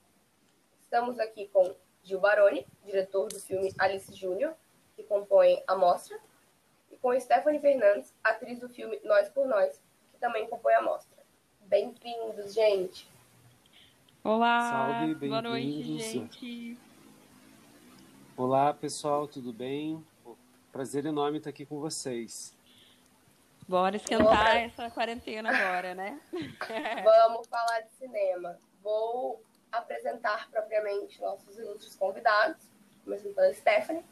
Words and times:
Estamos 0.82 1.20
aqui 1.20 1.48
com 1.50 1.76
Gil 2.02 2.20
Baroni, 2.20 2.66
diretor 2.84 3.28
do 3.28 3.40
filme 3.40 3.72
Alice 3.78 4.12
Júnior, 4.16 4.56
que 4.96 5.04
compõe 5.04 5.62
a 5.68 5.76
mostra, 5.76 6.18
e 6.90 6.98
com 6.98 7.20
Stephanie 7.20 7.60
Fernandes, 7.60 8.16
atriz 8.24 8.60
do 8.60 8.68
filme 8.68 9.00
Nós 9.04 9.30
por 9.30 9.46
Nós, 9.46 9.80
também 10.26 10.48
compõe 10.48 10.74
a 10.74 10.82
mostra. 10.82 11.24
Bem-vindos, 11.62 12.52
gente! 12.52 13.08
Olá! 14.24 14.72
Salve, 14.72 15.14
boa 15.28 15.40
noite, 15.40 16.00
gente! 16.00 16.80
Olá, 18.36 18.74
pessoal, 18.74 19.28
tudo 19.28 19.54
bem? 19.54 20.04
Prazer 20.72 21.06
enorme 21.06 21.38
estar 21.38 21.52
aqui 21.52 21.64
com 21.64 21.80
vocês. 21.80 22.58
Bora 23.68 23.98
esquentar 23.98 24.58
essa 24.58 24.90
quarentena 24.90 25.56
agora, 25.56 25.94
né? 25.94 26.20
Vamos 27.04 27.46
falar 27.48 27.82
de 27.82 27.92
cinema. 27.92 28.58
Vou 28.82 29.44
apresentar 29.72 30.50
propriamente 30.50 31.22
nossos 31.22 31.56
ilustres 31.56 31.96
convidados, 31.96 32.68
começando 33.04 33.36
pela 33.36 33.54
Stephanie. 33.54 34.04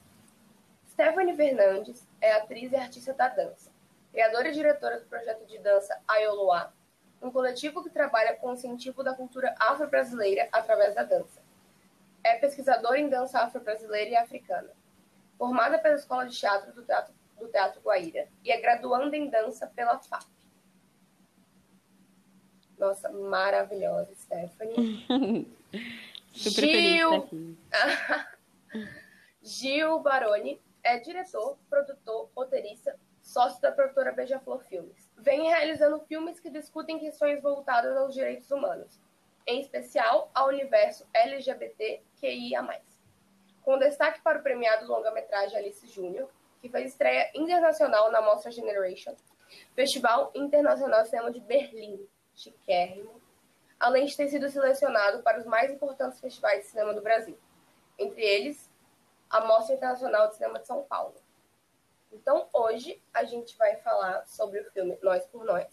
Stephanie 0.92 1.36
Fernandes 1.36 2.08
é 2.22 2.33
atriz 2.33 2.72
e 2.72 2.75
artista 2.75 3.16
da 3.16 3.30
dança 3.30 3.73
criadora 4.14 4.50
e 4.50 4.53
diretora 4.53 5.00
do 5.00 5.08
projeto 5.08 5.44
de 5.47 5.58
dança 5.58 6.00
Ayoluá, 6.08 6.72
um 7.19 7.31
coletivo 7.31 7.83
que 7.83 7.89
trabalha 7.89 8.36
com 8.36 8.52
o 8.52 8.53
incentivo 8.53 9.03
da 9.03 9.16
cultura 9.16 9.55
afro-brasileira 9.59 10.47
através 10.52 10.94
da 10.94 11.03
dança. 11.03 11.42
É 12.23 12.36
pesquisadora 12.36 13.00
em 13.00 13.09
dança 13.09 13.39
afro-brasileira 13.39 14.11
e 14.11 14.16
africana. 14.16 14.70
Formada 15.36 15.80
pela 15.80 15.95
Escola 15.95 16.28
de 16.28 16.38
Teatro 16.38 16.72
do 16.73 16.83
Teatro, 16.83 17.11
do 17.39 17.47
Teatro 17.47 17.81
Guaíra 17.81 18.30
e 18.44 18.52
é 18.52 18.61
graduanda 18.61 19.17
em 19.17 19.28
dança 19.30 19.66
pela 19.66 19.97
FAP. 19.97 20.27
Nossa, 22.77 23.09
maravilhosa, 23.09 24.14
Stephanie. 24.14 25.08
Super 26.31 26.67
Gil... 26.67 27.30
Gil 29.42 30.00
Baroni 30.00 30.61
é 30.83 31.00
diretor, 31.00 31.58
produtor, 31.70 32.30
roteirista, 32.36 32.98
sócio 33.34 33.59
da 33.59 33.72
produtora 33.72 34.12
Beija-Flor 34.12 34.64
Filmes. 34.66 35.10
Vem 35.17 35.48
realizando 35.49 35.99
filmes 36.02 36.39
que 36.39 36.52
discutem 36.52 36.99
questões 36.99 37.42
voltadas 37.42 37.98
aos 37.98 38.14
direitos 38.14 38.52
humanos, 38.52 39.02
em 39.48 39.60
especial 39.60 40.30
ao 40.36 40.49
universo 40.49 41.08
LGBTQIA+. 41.11 42.82
Com 43.64 43.80
destaque 43.80 44.21
para 44.21 44.38
o 44.38 44.44
premiado 44.44 44.86
longa-metragem 44.86 45.58
Alice 45.58 45.88
Júnior, 45.88 46.30
que 46.61 46.70
fez 46.70 46.92
estreia 46.92 47.32
internacional 47.33 48.11
na 48.11 48.21
Mostra 48.21 48.52
Generation, 48.52 49.16
Festival 49.76 50.32
Internacional 50.36 51.02
de 51.02 51.10
Cinema 51.10 51.32
de 51.32 51.39
Berlim, 51.39 52.08
chiquérrimo, 52.36 53.20
além 53.80 54.05
de 54.05 54.15
ter 54.15 54.27
sido 54.27 54.48
selecionado 54.48 55.23
para 55.23 55.39
os 55.39 55.45
mais 55.45 55.71
importantes 55.71 56.20
festivais 56.20 56.61
de 56.61 56.67
cinema 56.67 56.94
do 56.94 57.02
Brasil, 57.02 57.38
entre 57.98 58.21
eles 58.21 58.70
a 59.27 59.42
Mostra 59.42 59.76
Internacional 59.76 60.27
de 60.27 60.36
Cinema 60.36 60.60
de 60.60 60.67
São 60.67 60.83
Paulo. 60.83 61.23
Então, 62.14 62.48
hoje 62.54 63.02
a 63.14 63.24
gente 63.24 63.58
vai 63.58 63.76
falar 63.78 64.26
sobre 64.28 64.60
o 64.60 64.72
filme 64.72 64.98
Nós 65.02 65.26
por 65.26 65.44
Nós, 65.44 65.68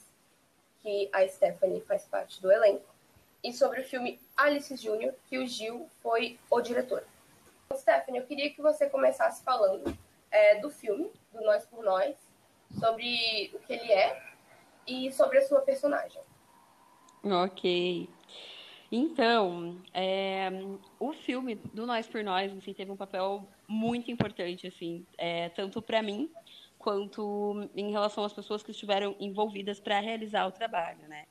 que 0.83 1.09
a 1.12 1.27
Stephanie 1.28 1.83
faz 1.83 2.05
parte 2.06 2.41
do 2.41 2.51
elenco, 2.51 2.89
e 3.45 3.53
sobre 3.53 3.81
o 3.81 3.84
filme 3.84 4.19
Alice 4.37 4.75
Júnior, 4.77 5.15
que 5.28 5.39
o 5.39 5.47
Gil 5.47 5.89
foi 6.03 6.39
o 6.51 6.61
diretor. 6.61 7.05
Então, 7.67 7.78
Stephanie, 7.78 8.21
eu 8.21 8.27
queria 8.27 8.51
que 8.51 8.61
você 8.61 8.89
começasse 8.89 9.45
falando 9.45 9.97
é, 10.31 10.59
do 10.61 10.71
filme, 10.71 11.11
do 11.33 11.41
Nós 11.43 11.65
por 11.67 11.84
Nós, 11.84 12.17
sobre 12.78 13.51
o 13.55 13.59
que 13.61 13.72
ele 13.72 13.93
é 13.93 14.22
e 14.87 15.12
sobre 15.12 15.39
a 15.39 15.47
sua 15.47 15.61
personagem. 15.61 16.22
Ok. 17.22 18.09
Então, 18.93 19.81
é, 19.95 20.51
o 20.99 21.12
filme 21.12 21.55
do 21.73 21.87
Nós 21.87 22.09
por 22.09 22.25
Nós 22.25 22.53
assim, 22.56 22.75
teve 22.75 22.91
um 22.91 22.97
papel 22.97 23.49
muito 23.69 24.11
importante, 24.11 24.67
assim, 24.67 25.06
é, 25.17 25.49
tanto 25.51 25.81
para 25.81 26.03
mim 26.03 26.28
quanto 26.77 27.69
em 27.77 27.93
relação 27.93 28.25
às 28.25 28.33
pessoas 28.33 28.62
que 28.62 28.73
estiveram 28.73 29.15
envolvidas 29.21 29.78
para 29.78 30.01
realizar 30.01 30.47
o 30.47 30.51
trabalho, 30.51 31.06
né? 31.06 31.27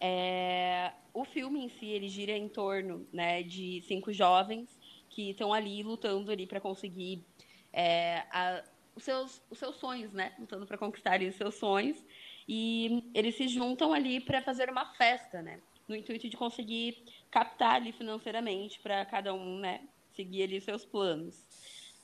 É, 0.00 0.92
o 1.12 1.24
filme 1.24 1.62
em 1.62 1.68
si 1.68 1.86
ele 1.86 2.08
gira 2.08 2.32
em 2.32 2.48
torno 2.48 3.06
né, 3.12 3.42
de 3.42 3.82
cinco 3.82 4.10
jovens 4.12 4.80
que 5.10 5.30
estão 5.30 5.52
ali 5.52 5.82
lutando 5.82 6.32
ali 6.32 6.46
para 6.46 6.58
conseguir 6.58 7.22
é, 7.70 8.24
a, 8.30 8.64
os, 8.96 9.04
seus, 9.04 9.42
os 9.50 9.58
seus 9.58 9.76
sonhos, 9.76 10.12
né? 10.12 10.32
Lutando 10.38 10.66
para 10.66 10.78
conquistar 10.78 11.20
os 11.20 11.34
seus 11.34 11.54
sonhos. 11.56 12.02
E 12.48 13.10
eles 13.14 13.36
se 13.36 13.46
juntam 13.46 13.92
ali 13.92 14.18
para 14.20 14.42
fazer 14.42 14.70
uma 14.70 14.86
festa, 14.94 15.42
né? 15.42 15.60
No 15.90 15.96
intuito 15.96 16.28
de 16.28 16.36
conseguir 16.36 17.02
captar 17.30 17.74
ali 17.74 17.90
financeiramente 17.90 18.78
para 18.78 19.04
cada 19.04 19.34
um, 19.34 19.58
né, 19.58 19.80
seguir 20.14 20.44
ali 20.44 20.60
seus 20.60 20.84
planos. 20.84 21.44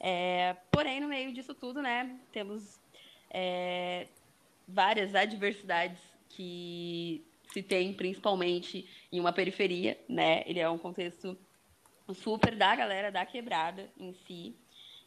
É, 0.00 0.56
porém, 0.72 1.00
no 1.00 1.06
meio 1.06 1.32
disso 1.32 1.54
tudo, 1.54 1.80
né, 1.80 2.18
temos 2.32 2.80
é, 3.30 4.08
várias 4.66 5.14
adversidades 5.14 6.02
que 6.30 7.24
se 7.52 7.62
tem 7.62 7.94
principalmente 7.94 8.88
em 9.10 9.20
uma 9.20 9.32
periferia, 9.32 9.98
né? 10.08 10.42
Ele 10.46 10.58
é 10.58 10.68
um 10.68 10.76
contexto 10.76 11.38
super 12.12 12.56
da 12.56 12.74
galera 12.74 13.10
da 13.12 13.24
quebrada 13.24 13.88
em 13.96 14.12
si. 14.26 14.54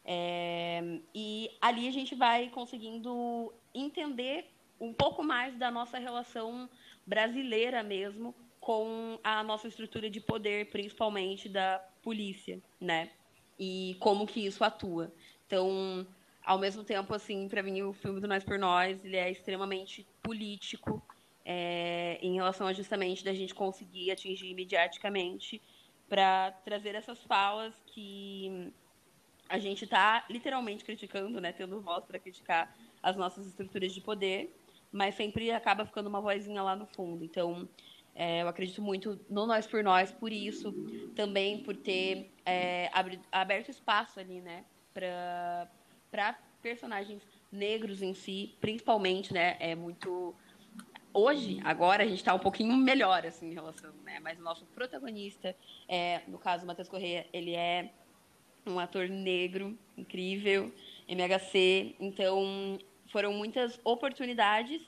É, 0.06 0.82
e 1.14 1.52
ali 1.62 1.88
a 1.88 1.92
gente 1.92 2.16
vai 2.16 2.50
conseguindo 2.50 3.54
entender 3.76 4.50
um 4.80 4.94
pouco 4.94 5.22
mais 5.22 5.56
da 5.58 5.70
nossa 5.70 6.00
relação 6.00 6.70
brasileira 7.06 7.84
mesmo 7.84 8.34
com 8.70 9.18
a 9.24 9.42
nossa 9.42 9.68
estrutura 9.68 10.12
de 10.12 10.22
poder, 10.22 10.70
principalmente 10.70 11.50
da 11.50 11.84
polícia, 12.04 12.62
né? 12.80 13.10
E 13.58 13.98
como 14.00 14.28
que 14.28 14.46
isso 14.46 14.64
atua. 14.64 15.12
Então, 15.48 16.06
ao 16.46 16.60
mesmo 16.60 16.84
tempo, 16.84 17.12
assim, 17.16 17.48
para 17.50 17.64
mim, 17.64 17.82
o 17.82 17.94
filme 17.94 18.22
do 18.22 18.28
Nós 18.28 18.44
por 18.44 18.60
Nós, 18.60 19.04
ele 19.04 19.18
é 19.18 19.32
extremamente 19.32 20.06
político 20.22 21.02
é, 21.44 22.20
em 22.22 22.36
relação 22.36 22.68
a 22.68 22.74
justamente 22.74 23.26
da 23.26 23.34
gente 23.34 23.56
conseguir 23.56 24.12
atingir 24.12 24.54
mediaticamente 24.54 25.60
para 26.08 26.52
trazer 26.64 26.94
essas 26.94 27.24
falas 27.24 27.74
que 27.88 28.72
a 29.50 29.58
gente 29.58 29.86
está 29.86 30.24
literalmente 30.30 30.86
criticando, 30.86 31.42
né, 31.42 31.52
tendo 31.52 31.82
voz 31.82 32.06
para 32.06 32.20
criticar 32.20 32.72
as 33.02 33.16
nossas 33.16 33.48
estruturas 33.48 33.92
de 33.92 34.00
poder, 34.00 34.56
mas 34.92 35.16
sempre 35.16 35.50
acaba 35.50 35.88
ficando 35.88 36.08
uma 36.08 36.22
vozinha 36.22 36.62
lá 36.62 36.76
no 36.76 36.86
fundo. 36.86 37.24
Então, 37.24 37.68
é, 38.20 38.42
eu 38.42 38.50
acredito 38.50 38.82
muito 38.82 39.18
no 39.30 39.46
Nós 39.46 39.66
por 39.66 39.82
Nós, 39.82 40.12
por 40.12 40.30
isso, 40.30 40.74
também 41.16 41.64
por 41.64 41.74
ter 41.74 42.30
é, 42.46 42.92
aberto 43.32 43.70
espaço 43.70 44.20
ali, 44.20 44.42
né, 44.42 44.66
para 44.94 46.38
personagens 46.62 47.24
negros 47.50 48.02
em 48.02 48.14
si, 48.14 48.58
principalmente, 48.60 49.34
né, 49.34 49.56
é 49.58 49.74
muito... 49.74 50.36
Hoje, 51.14 51.62
agora, 51.64 52.04
a 52.04 52.06
gente 52.06 52.18
está 52.18 52.34
um 52.36 52.40
pouquinho 52.40 52.76
melhor, 52.76 53.26
assim, 53.26 53.52
em 53.52 53.54
relação, 53.54 53.94
né, 54.04 54.20
mas 54.20 54.38
o 54.38 54.44
nosso 54.44 54.66
protagonista, 54.66 55.56
é, 55.88 56.22
no 56.28 56.38
caso, 56.38 56.66
o 56.66 56.68
Matheus 56.68 56.90
Correia, 56.90 57.26
ele 57.32 57.56
é 57.56 57.90
um 58.68 58.78
ator 58.80 59.08
negro, 59.08 59.80
incrível, 59.98 60.74
MHC, 61.08 61.96
então 61.98 62.78
foram 63.08 63.32
muitas 63.32 63.80
oportunidades 63.86 64.82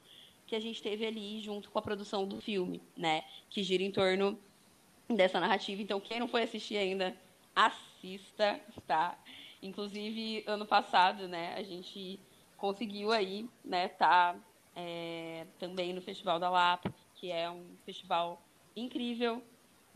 que 0.51 0.55
a 0.57 0.59
gente 0.59 0.83
teve 0.83 1.05
ali 1.05 1.39
junto 1.39 1.71
com 1.71 1.79
a 1.79 1.81
produção 1.81 2.27
do 2.27 2.41
filme, 2.41 2.81
né? 2.97 3.23
Que 3.49 3.63
gira 3.63 3.83
em 3.83 3.89
torno 3.89 4.37
dessa 5.07 5.39
narrativa. 5.39 5.81
Então, 5.81 5.97
quem 5.97 6.19
não 6.19 6.27
foi 6.27 6.43
assistir 6.43 6.75
ainda, 6.75 7.15
assista, 7.55 8.59
tá? 8.85 9.17
Inclusive, 9.63 10.43
ano 10.45 10.65
passado, 10.65 11.25
né, 11.25 11.55
a 11.55 11.63
gente 11.63 12.19
conseguiu 12.57 13.13
aí, 13.13 13.47
né, 13.63 13.87
tá 13.87 14.35
é, 14.75 15.45
também 15.57 15.93
no 15.93 16.01
Festival 16.01 16.37
da 16.37 16.49
Lapa, 16.49 16.93
que 17.15 17.31
é 17.31 17.49
um 17.49 17.63
festival 17.85 18.41
incrível, 18.75 19.41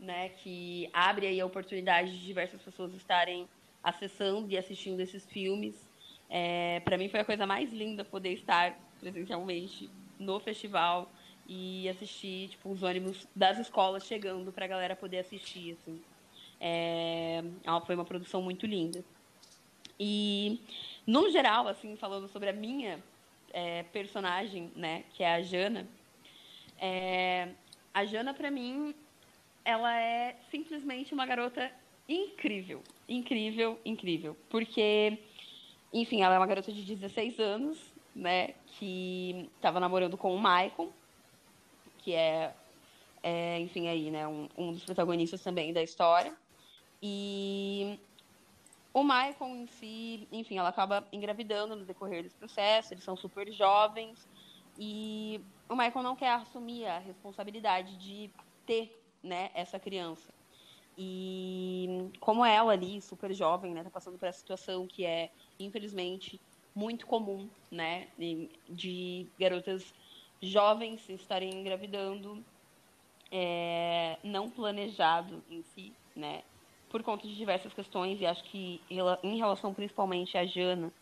né, 0.00 0.30
que 0.30 0.88
abre 0.90 1.26
aí 1.26 1.38
a 1.38 1.44
oportunidade 1.44 2.12
de 2.12 2.24
diversas 2.24 2.62
pessoas 2.62 2.94
estarem 2.94 3.46
acessando 3.84 4.50
e 4.50 4.56
assistindo 4.56 5.00
esses 5.00 5.26
filmes. 5.26 5.86
É, 6.30 6.80
para 6.80 6.96
mim 6.96 7.10
foi 7.10 7.20
a 7.20 7.24
coisa 7.26 7.46
mais 7.46 7.70
linda 7.74 8.06
poder 8.06 8.32
estar 8.32 8.74
presencialmente 8.98 9.90
no 10.18 10.38
festival 10.40 11.10
e 11.48 11.88
assistir 11.88 12.48
tipo 12.48 12.70
os 12.70 12.82
ônibus 12.82 13.26
das 13.34 13.58
escolas 13.58 14.04
chegando 14.04 14.52
para 14.52 14.64
a 14.64 14.68
galera 14.68 14.96
poder 14.96 15.18
assistir 15.18 15.76
assim. 15.80 16.00
É, 16.60 17.42
foi 17.86 17.94
uma 17.94 18.04
produção 18.04 18.42
muito 18.42 18.66
linda. 18.66 19.04
E 19.98 20.60
no 21.06 21.30
geral, 21.30 21.68
assim, 21.68 21.96
falando 21.96 22.28
sobre 22.28 22.48
a 22.50 22.52
minha 22.52 23.02
é, 23.52 23.82
personagem, 23.84 24.70
né, 24.74 25.04
que 25.14 25.22
é 25.22 25.34
a 25.34 25.42
Jana, 25.42 25.86
é, 26.78 27.48
a 27.94 28.04
Jana 28.04 28.34
para 28.34 28.50
mim 28.50 28.94
ela 29.64 29.98
é 30.00 30.36
simplesmente 30.50 31.12
uma 31.12 31.26
garota 31.26 31.70
incrível, 32.08 32.82
incrível, 33.08 33.80
incrível, 33.84 34.36
porque 34.48 35.18
enfim, 35.92 36.22
ela 36.22 36.34
é 36.34 36.38
uma 36.38 36.46
garota 36.46 36.72
de 36.72 36.82
16 36.82 37.38
anos, 37.38 37.78
né, 38.16 38.54
que 38.66 39.48
estava 39.56 39.78
namorando 39.78 40.16
com 40.16 40.34
o 40.34 40.38
Michael, 40.38 40.90
que 41.98 42.14
é, 42.14 42.54
é 43.22 43.60
enfim, 43.60 43.88
aí, 43.88 44.10
né, 44.10 44.26
um, 44.26 44.48
um 44.56 44.72
dos 44.72 44.84
protagonistas 44.84 45.42
também 45.42 45.72
da 45.72 45.82
história. 45.82 46.34
E 47.02 48.00
o 48.92 49.02
Michael 49.02 49.54
em 49.54 49.66
si, 49.66 50.26
enfim, 50.32 50.56
ela 50.56 50.70
acaba 50.70 51.06
engravidando 51.12 51.76
no 51.76 51.84
decorrer 51.84 52.22
desse 52.22 52.36
processo, 52.36 52.94
eles 52.94 53.04
são 53.04 53.14
super 53.14 53.52
jovens, 53.52 54.26
e 54.78 55.40
o 55.68 55.76
Michael 55.76 56.02
não 56.02 56.16
quer 56.16 56.32
assumir 56.32 56.86
a 56.86 56.98
responsabilidade 56.98 57.96
de 57.98 58.30
ter, 58.64 58.98
né, 59.22 59.50
essa 59.54 59.78
criança. 59.78 60.32
E 60.96 62.10
como 62.20 62.42
ela 62.42 62.72
ali, 62.72 63.02
super 63.02 63.34
jovem, 63.34 63.74
né, 63.74 63.84
tá 63.84 63.90
passando 63.90 64.18
por 64.18 64.26
essa 64.26 64.38
situação 64.38 64.86
que 64.86 65.04
é, 65.04 65.30
infelizmente, 65.60 66.40
muito 66.76 67.06
comum, 67.06 67.48
né, 67.70 68.06
de 68.68 69.26
garotas 69.40 69.94
jovens 70.42 71.08
estarem 71.08 71.50
engravidando 71.50 72.44
é, 73.32 74.18
não 74.22 74.50
planejado 74.50 75.42
em 75.50 75.62
si, 75.62 75.94
né, 76.14 76.42
por 76.90 77.02
conta 77.02 77.26
de 77.26 77.34
diversas 77.34 77.72
questões, 77.72 78.20
e 78.20 78.26
acho 78.26 78.44
que 78.44 78.80
em 79.22 79.38
relação 79.38 79.72
principalmente 79.72 80.36
à 80.36 80.44
Jana, 80.44 80.92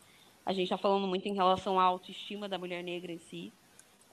a 0.47 0.53
gente 0.53 0.65
está 0.65 0.79
falando 0.79 1.09
muito 1.09 1.27
em 1.27 1.35
relação 1.35 1.81
à 1.81 1.83
autoestima 1.83 2.49
da 2.49 2.57
mulher 2.57 2.85
negra 2.85 3.11
em 3.11 3.19
si, 3.19 3.53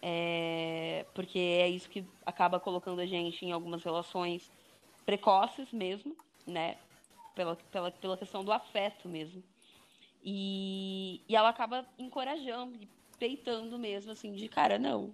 é, 0.02 1.06
porque 1.13 1.38
é 1.38 1.69
isso 1.69 1.88
que 1.88 2.04
acaba 2.25 2.60
colocando 2.60 3.02
a 3.02 3.06
gente 3.06 3.46
em 3.46 3.52
algumas 3.52 3.84
relações 3.84 4.52
precoces 5.06 5.72
mesmo, 5.72 6.16
né? 6.48 6.78
Pela, 7.36 7.56
pela, 7.56 7.92
pela 7.92 8.18
questão 8.18 8.44
do 8.44 8.52
afeto 8.52 9.08
mesmo. 9.08 9.44
E, 10.23 11.21
e 11.27 11.35
ela 11.35 11.50
acaba 11.50 11.85
encorajando 11.97 12.77
e 12.81 12.88
peitando 13.18 13.77
mesmo, 13.77 14.12
assim, 14.12 14.33
de 14.33 14.47
cara, 14.47 14.77
não. 14.77 15.13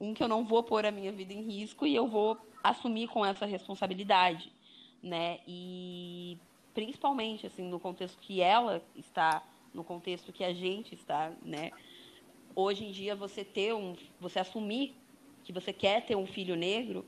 Um 0.00 0.14
que 0.14 0.22
eu 0.22 0.28
não 0.28 0.44
vou 0.44 0.62
pôr 0.62 0.86
a 0.86 0.90
minha 0.90 1.12
vida 1.12 1.32
em 1.32 1.42
risco 1.42 1.86
e 1.86 1.94
eu 1.94 2.06
vou 2.06 2.38
assumir 2.62 3.08
com 3.08 3.24
essa 3.24 3.46
responsabilidade, 3.46 4.52
né? 5.02 5.40
E 5.46 6.38
principalmente, 6.74 7.46
assim, 7.46 7.68
no 7.68 7.80
contexto 7.80 8.18
que 8.20 8.40
ela 8.40 8.82
está, 8.94 9.42
no 9.74 9.82
contexto 9.82 10.32
que 10.32 10.44
a 10.44 10.52
gente 10.52 10.94
está, 10.94 11.32
né? 11.42 11.72
Hoje 12.54 12.84
em 12.84 12.90
dia, 12.90 13.14
você 13.14 13.44
ter 13.44 13.74
um, 13.74 13.96
você 14.20 14.38
assumir 14.38 14.94
que 15.44 15.52
você 15.52 15.72
quer 15.72 16.04
ter 16.04 16.16
um 16.16 16.26
filho 16.26 16.54
negro 16.54 17.04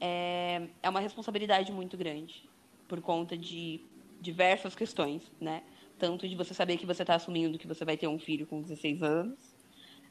é, 0.00 0.68
é 0.82 0.88
uma 0.88 1.00
responsabilidade 1.00 1.72
muito 1.72 1.96
grande 1.96 2.48
por 2.88 3.00
conta 3.00 3.36
de 3.36 3.80
diversas 4.20 4.74
questões, 4.74 5.30
né? 5.40 5.62
Tanto 5.98 6.28
de 6.28 6.34
você 6.36 6.52
saber 6.52 6.76
que 6.76 6.86
você 6.86 7.02
está 7.02 7.14
assumindo 7.14 7.58
que 7.58 7.66
você 7.66 7.84
vai 7.84 7.96
ter 7.96 8.06
um 8.06 8.18
filho 8.18 8.46
com 8.46 8.60
16 8.60 9.02
anos, 9.02 9.56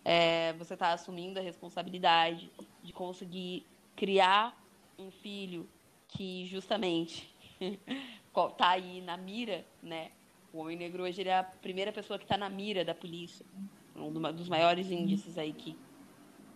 é, 0.04 0.54
você 0.54 0.74
está 0.74 0.94
assumindo 0.94 1.40
a 1.40 1.42
responsabilidade 1.42 2.52
de 2.84 2.94
conseguir 2.94 3.66
criar 3.96 4.56
um 4.98 5.12
filho 5.12 5.68
que 6.08 6.46
justamente 6.46 7.34
está 7.60 8.70
aí 8.70 9.02
na 9.02 9.18
mira, 9.18 9.66
né? 9.82 10.12
O 10.54 10.60
homem 10.60 10.78
negro 10.78 11.04
hoje 11.04 11.22
ele 11.22 11.30
é 11.30 11.40
a 11.40 11.44
primeira 11.44 11.92
pessoa 11.92 12.18
que 12.18 12.26
está 12.26 12.38
na 12.38 12.50
mira 12.50 12.86
da 12.86 12.96
polícia, 12.96 13.46
um 13.96 14.12
dos 14.12 14.48
maiores 14.48 14.90
índices 14.90 15.38
aí 15.38 15.52
que, 15.52 15.76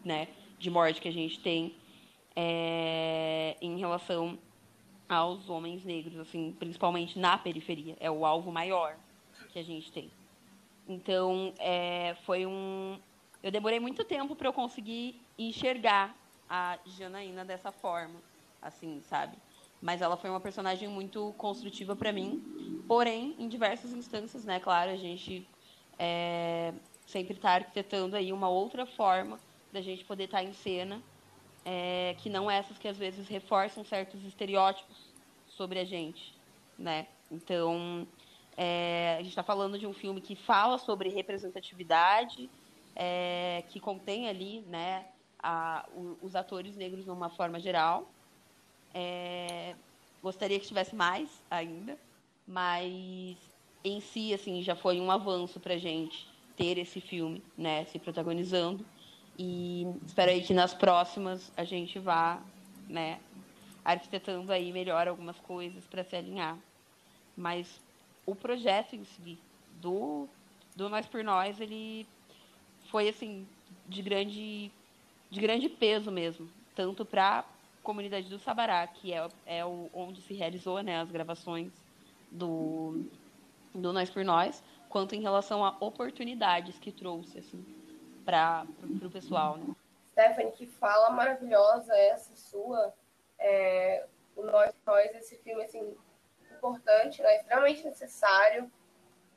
né, 0.06 0.30
de 0.58 0.70
morte 0.70 1.02
que 1.02 1.08
a 1.08 1.14
gente 1.14 1.40
tem 1.40 1.76
é, 2.36 3.58
em 3.62 3.78
relação 3.78 4.38
aos 5.08 5.50
homens 5.50 5.84
negros, 5.84 6.18
assim, 6.18 6.56
principalmente 6.58 7.18
na 7.18 7.38
periferia. 7.38 7.98
É 8.00 8.10
o 8.10 8.26
alvo 8.26 8.52
maior 8.52 8.96
que 9.52 9.60
a 9.60 9.64
gente 9.64 9.92
tem. 9.92 10.10
Então, 10.88 11.54
é, 11.60 12.16
foi 12.26 12.46
um. 12.46 13.00
Eu 13.42 13.52
demorei 13.52 13.80
muito 13.80 14.04
tempo 14.04 14.36
para 14.36 14.48
eu 14.48 14.54
conseguir 14.54 15.20
enxergar 15.38 16.16
a 16.50 16.78
Janaína 16.86 17.46
dessa 17.46 17.72
forma, 17.72 18.20
assim, 18.62 19.02
sabe? 19.10 19.38
Mas 19.82 20.02
ela 20.02 20.18
foi 20.18 20.30
uma 20.30 20.40
personagem 20.40 20.90
muito 20.90 21.34
construtiva 21.38 21.96
para 21.96 22.12
mim. 22.12 22.84
Porém, 22.88 23.36
em 23.38 23.48
diversas 23.48 23.94
instâncias, 23.94 24.44
né? 24.44 24.60
Claro, 24.60 24.92
a 24.92 24.98
gente 24.98 25.48
é, 25.98 26.74
sempre 27.06 27.36
está 27.36 27.52
arquitetando 27.52 28.16
aí 28.16 28.34
uma 28.34 28.50
outra 28.50 28.86
forma 28.86 29.40
da 29.72 29.82
gente 29.82 30.04
poder 30.04 30.26
estar 30.26 30.40
tá 30.40 30.44
em 30.44 30.54
cena 30.54 31.02
é, 31.66 32.16
que 32.18 32.30
não 32.30 32.50
essas 32.50 32.78
que 32.78 32.88
às 32.88 32.98
vezes 32.98 33.28
reforçam 33.28 33.84
certos 33.84 34.24
estereótipos 34.24 34.98
sobre 35.48 35.80
a 35.80 35.86
gente, 35.86 36.34
né? 36.78 37.08
Então, 37.32 38.08
é, 38.62 39.16
a 39.18 39.20
gente 39.20 39.30
está 39.30 39.42
falando 39.42 39.80
de 39.80 39.88
um 39.88 39.94
filme 39.94 40.20
que 40.20 40.36
fala 40.36 40.78
sobre 40.78 41.08
representatividade, 41.08 42.50
é, 42.94 43.64
que 43.70 43.80
contém 43.80 44.28
ali, 44.28 44.66
né, 44.68 45.06
a, 45.42 45.88
o, 45.96 46.18
os 46.22 46.36
atores 46.36 46.76
negros 46.76 47.06
de 47.06 47.10
uma 47.10 47.30
forma 47.30 47.58
geral. 47.58 48.12
É, 48.94 49.76
gostaria 50.22 50.60
que 50.60 50.68
tivesse 50.68 50.94
mais 50.94 51.42
ainda, 51.50 51.98
mas 52.46 53.38
em 53.82 54.02
si, 54.02 54.34
assim, 54.34 54.62
já 54.62 54.76
foi 54.76 55.00
um 55.00 55.10
avanço 55.10 55.58
para 55.58 55.78
gente 55.78 56.28
ter 56.58 56.78
esse 56.78 57.00
filme, 57.00 57.42
né, 57.58 57.86
se 57.86 57.98
protagonizando. 57.98 58.86
E 59.38 59.88
espero 60.06 60.32
aí 60.32 60.42
que 60.42 60.54
nas 60.54 60.74
próximas 60.74 61.50
a 61.56 61.64
gente 61.64 61.98
vá, 61.98 62.44
né, 62.90 63.22
arquitetando 63.86 64.52
aí 64.52 64.74
melhor 64.74 65.08
algumas 65.08 65.40
coisas 65.40 65.88
para 65.88 66.04
se 66.04 66.18
alinhar. 66.18 66.58
Mas 67.38 67.80
o 68.30 68.36
projeto 68.36 68.96
em 68.96 69.04
si 69.04 69.38
do 69.82 70.28
do 70.76 70.88
Nós 70.88 71.06
por 71.06 71.24
Nós, 71.24 71.60
ele 71.60 72.08
foi 72.90 73.10
assim 73.10 73.48
de 73.88 74.02
grande 74.02 74.72
de 75.30 75.40
grande 75.40 75.70
peso 75.70 76.12
mesmo, 76.12 76.50
tanto 76.76 77.06
para 77.06 77.40
a 77.40 77.46
comunidade 77.84 78.30
do 78.30 78.40
Sabará, 78.40 78.86
que 78.88 79.14
é, 79.14 79.28
é 79.46 79.66
o, 79.66 79.90
onde 79.94 80.22
se 80.22 80.34
realizou 80.34 80.82
né, 80.82 81.00
as 81.00 81.12
gravações 81.12 81.72
do, 82.32 83.06
do 83.74 83.94
Nós 83.94 84.10
por 84.10 84.26
Nós, 84.26 84.64
quanto 84.88 85.14
em 85.14 85.22
relação 85.22 85.64
a 85.64 85.76
oportunidades 85.80 86.80
que 86.80 86.92
trouxe 86.92 87.40
assim, 87.40 87.64
para 88.26 88.66
o 89.04 89.10
pessoal. 89.12 89.58
Né? 89.58 89.76
Stephanie, 90.12 90.52
que 90.54 90.66
fala 90.66 91.12
maravilhosa 91.12 91.96
essa 91.96 92.36
sua. 92.36 92.94
É, 93.38 94.06
o 94.36 94.44
Nós 94.44 94.74
Nós, 94.86 95.16
esse 95.16 95.36
filme 95.38 95.64
assim, 95.64 95.96
importante, 96.60 97.22
né, 97.22 97.38
extremamente 97.38 97.84
necessário, 97.84 98.72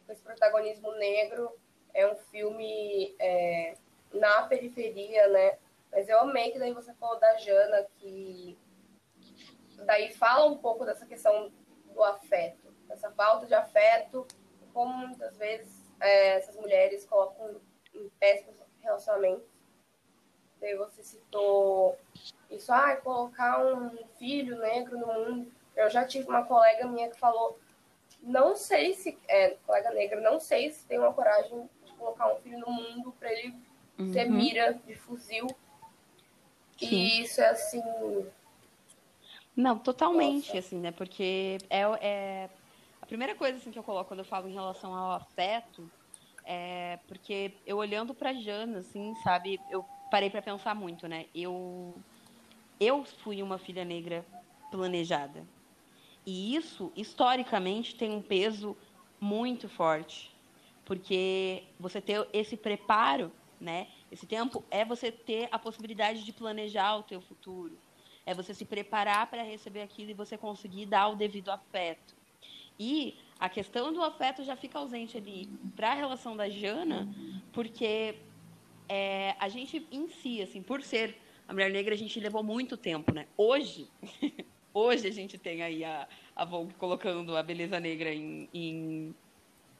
esse 0.08 0.22
protagonismo 0.22 0.92
negro. 0.96 1.50
É 1.94 2.10
um 2.10 2.16
filme 2.16 3.14
é, 3.18 3.74
na 4.12 4.42
periferia, 4.44 5.28
né? 5.28 5.58
Mas 5.90 6.08
eu 6.08 6.20
amei 6.20 6.50
que 6.50 6.58
daí 6.58 6.72
você 6.72 6.92
falou 6.94 7.18
da 7.20 7.36
Jana, 7.36 7.86
que 7.96 8.58
daí 9.84 10.10
fala 10.14 10.46
um 10.46 10.56
pouco 10.56 10.84
dessa 10.84 11.04
questão 11.04 11.52
do 11.92 12.02
afeto, 12.02 12.72
dessa 12.88 13.10
falta 13.10 13.46
de 13.46 13.54
afeto, 13.54 14.26
como 14.72 15.06
muitas 15.06 15.36
vezes 15.36 15.92
é, 16.00 16.38
essas 16.38 16.56
mulheres 16.56 17.04
colocam 17.04 17.60
em 17.94 18.08
péssimos 18.18 18.56
relacionamentos. 18.80 19.46
Daí 20.60 20.76
você 20.76 21.02
citou 21.02 21.98
isso, 22.48 22.72
ah, 22.72 22.96
colocar 22.96 23.64
um 23.64 23.96
filho 24.18 24.58
negro 24.58 24.98
no 24.98 25.06
mundo. 25.06 25.52
Eu 25.76 25.90
já 25.90 26.04
tive 26.04 26.28
uma 26.28 26.44
colega 26.44 26.86
minha 26.86 27.08
que 27.08 27.18
falou, 27.18 27.58
não 28.22 28.56
sei 28.56 28.94
se, 28.94 29.18
é, 29.28 29.56
colega 29.66 29.90
negra, 29.90 30.20
não 30.20 30.38
sei 30.38 30.70
se 30.70 30.86
tem 30.86 30.98
uma 30.98 31.12
coragem 31.12 31.68
de 31.84 31.92
colocar 31.92 32.32
um 32.32 32.36
filho 32.36 32.58
no 32.58 32.70
mundo 32.70 33.12
para 33.18 33.32
ele 33.32 33.54
uhum. 33.98 34.12
ser 34.12 34.26
mira 34.26 34.74
de 34.86 34.94
fuzil. 34.94 35.46
Sim. 36.78 36.86
E 36.86 37.22
isso 37.22 37.40
é 37.40 37.48
assim. 37.48 37.82
Não, 39.56 39.78
totalmente, 39.78 40.48
Nossa. 40.48 40.58
assim, 40.58 40.78
né? 40.78 40.90
Porque 40.90 41.58
é, 41.68 41.80
é 42.00 42.50
a 43.00 43.06
primeira 43.06 43.34
coisa 43.34 43.58
assim, 43.58 43.70
que 43.70 43.78
eu 43.78 43.82
coloco 43.82 44.08
quando 44.08 44.20
eu 44.20 44.24
falo 44.24 44.48
em 44.48 44.52
relação 44.52 44.94
ao 44.94 45.12
afeto 45.12 45.90
é, 46.44 46.98
porque 47.06 47.52
eu 47.66 47.76
olhando 47.76 48.14
pra 48.14 48.32
Jana, 48.32 48.78
assim, 48.78 49.14
sabe, 49.22 49.60
eu 49.70 49.84
parei 50.10 50.28
para 50.28 50.42
pensar 50.42 50.74
muito, 50.74 51.06
né? 51.06 51.26
Eu, 51.34 51.94
eu 52.80 53.04
fui 53.22 53.42
uma 53.42 53.58
filha 53.58 53.84
negra 53.84 54.24
planejada. 54.70 55.44
E 56.24 56.54
isso, 56.54 56.92
historicamente, 56.96 57.94
tem 57.94 58.10
um 58.10 58.22
peso 58.22 58.76
muito 59.20 59.68
forte, 59.68 60.34
porque 60.84 61.64
você 61.78 62.00
ter 62.00 62.26
esse 62.32 62.56
preparo, 62.56 63.32
né? 63.60 63.88
Esse 64.10 64.26
tempo 64.26 64.64
é 64.70 64.84
você 64.84 65.10
ter 65.10 65.48
a 65.50 65.58
possibilidade 65.58 66.24
de 66.24 66.32
planejar 66.32 66.96
o 66.96 67.02
teu 67.02 67.20
futuro, 67.20 67.76
é 68.24 68.34
você 68.34 68.54
se 68.54 68.64
preparar 68.64 69.28
para 69.28 69.42
receber 69.42 69.82
aquilo 69.82 70.10
e 70.10 70.14
você 70.14 70.36
conseguir 70.36 70.86
dar 70.86 71.08
o 71.08 71.16
devido 71.16 71.50
afeto. 71.50 72.14
E 72.78 73.16
a 73.38 73.48
questão 73.48 73.92
do 73.92 74.02
afeto 74.02 74.44
já 74.44 74.56
fica 74.56 74.78
ausente 74.78 75.16
ali 75.16 75.48
para 75.74 75.92
a 75.92 75.94
relação 75.94 76.36
da 76.36 76.48
Jana, 76.48 77.08
porque 77.52 78.16
é, 78.88 79.34
a 79.38 79.48
gente 79.48 79.86
em 79.90 80.08
si, 80.08 80.42
assim, 80.42 80.62
por 80.62 80.82
ser 80.82 81.16
a 81.46 81.52
mulher 81.52 81.70
negra, 81.70 81.94
a 81.94 81.98
gente 81.98 82.18
levou 82.20 82.42
muito 82.42 82.76
tempo, 82.76 83.12
né? 83.12 83.26
Hoje, 83.36 83.88
hoje 84.72 85.06
a 85.06 85.12
gente 85.12 85.38
tem 85.38 85.62
aí 85.62 85.84
a, 85.84 86.08
a 86.34 86.44
Vogue 86.44 86.74
colocando 86.74 87.36
a 87.36 87.42
beleza 87.42 87.78
negra 87.78 88.12
em, 88.12 88.48
em, 88.52 89.14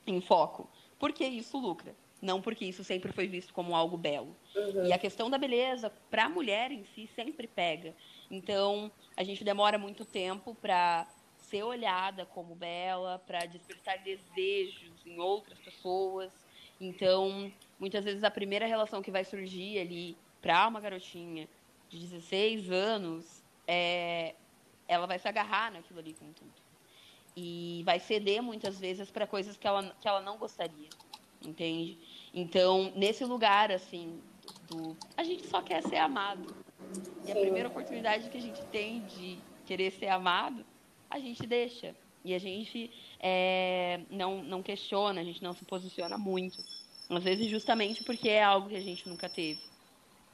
em 0.06 0.20
foco. 0.20 0.68
Porque 0.98 1.24
isso 1.24 1.58
lucra. 1.58 1.94
Não 2.20 2.40
porque 2.40 2.64
isso 2.64 2.84
sempre 2.84 3.10
foi 3.12 3.26
visto 3.26 3.52
como 3.52 3.74
algo 3.74 3.96
belo. 3.96 4.36
Uhum. 4.54 4.86
E 4.86 4.92
a 4.92 4.98
questão 4.98 5.28
da 5.28 5.36
beleza, 5.36 5.90
para 6.08 6.26
a 6.26 6.28
mulher 6.28 6.70
em 6.70 6.84
si, 6.84 7.08
sempre 7.16 7.48
pega. 7.48 7.94
Então, 8.30 8.92
a 9.16 9.24
gente 9.24 9.42
demora 9.42 9.76
muito 9.76 10.04
tempo 10.04 10.54
para 10.54 11.08
ser 11.36 11.64
olhada 11.64 12.24
como 12.24 12.54
bela, 12.54 13.20
para 13.26 13.44
despertar 13.46 13.98
desejos 13.98 15.04
em 15.04 15.18
outras 15.18 15.58
pessoas. 15.58 16.32
Então, 16.80 17.52
muitas 17.78 18.04
vezes 18.04 18.22
a 18.22 18.30
primeira 18.30 18.66
relação 18.66 19.02
que 19.02 19.10
vai 19.10 19.24
surgir 19.24 19.78
ali 19.80 20.16
para 20.40 20.66
uma 20.68 20.80
garotinha 20.80 21.48
de 21.88 21.98
16 21.98 22.70
anos, 22.70 23.42
é, 23.66 24.34
ela 24.88 25.06
vai 25.06 25.18
se 25.18 25.28
agarrar 25.28 25.72
naquilo 25.72 25.98
ali 25.98 26.14
com 26.14 26.32
tudo. 26.32 26.52
E 27.36 27.82
vai 27.84 27.98
ceder 27.98 28.42
muitas 28.42 28.78
vezes 28.78 29.10
para 29.10 29.26
coisas 29.26 29.56
que 29.56 29.66
ela, 29.66 29.94
que 30.00 30.06
ela 30.06 30.20
não 30.20 30.36
gostaria, 30.36 30.88
entende? 31.42 31.98
Então, 32.34 32.92
nesse 32.94 33.24
lugar, 33.24 33.72
assim, 33.72 34.20
do, 34.68 34.96
a 35.16 35.24
gente 35.24 35.46
só 35.46 35.62
quer 35.62 35.82
ser 35.82 35.96
amado. 35.96 36.54
E 37.26 37.32
a 37.32 37.34
primeira 37.36 37.68
oportunidade 37.68 38.28
que 38.28 38.36
a 38.36 38.40
gente 38.40 38.62
tem 38.66 39.00
de 39.06 39.38
querer 39.64 39.90
ser 39.92 40.08
amado, 40.08 40.64
a 41.08 41.18
gente 41.18 41.46
deixa. 41.46 41.94
E 42.24 42.34
a 42.34 42.38
gente 42.38 42.90
é, 43.18 44.00
não, 44.10 44.42
não 44.42 44.62
questiona, 44.62 45.20
a 45.20 45.24
gente 45.24 45.42
não 45.42 45.52
se 45.52 45.64
posiciona 45.64 46.16
muito. 46.16 46.62
Às 47.10 47.24
vezes 47.24 47.50
justamente 47.50 48.04
porque 48.04 48.28
é 48.28 48.42
algo 48.42 48.68
que 48.68 48.76
a 48.76 48.80
gente 48.80 49.08
nunca 49.08 49.28
teve. 49.28 49.60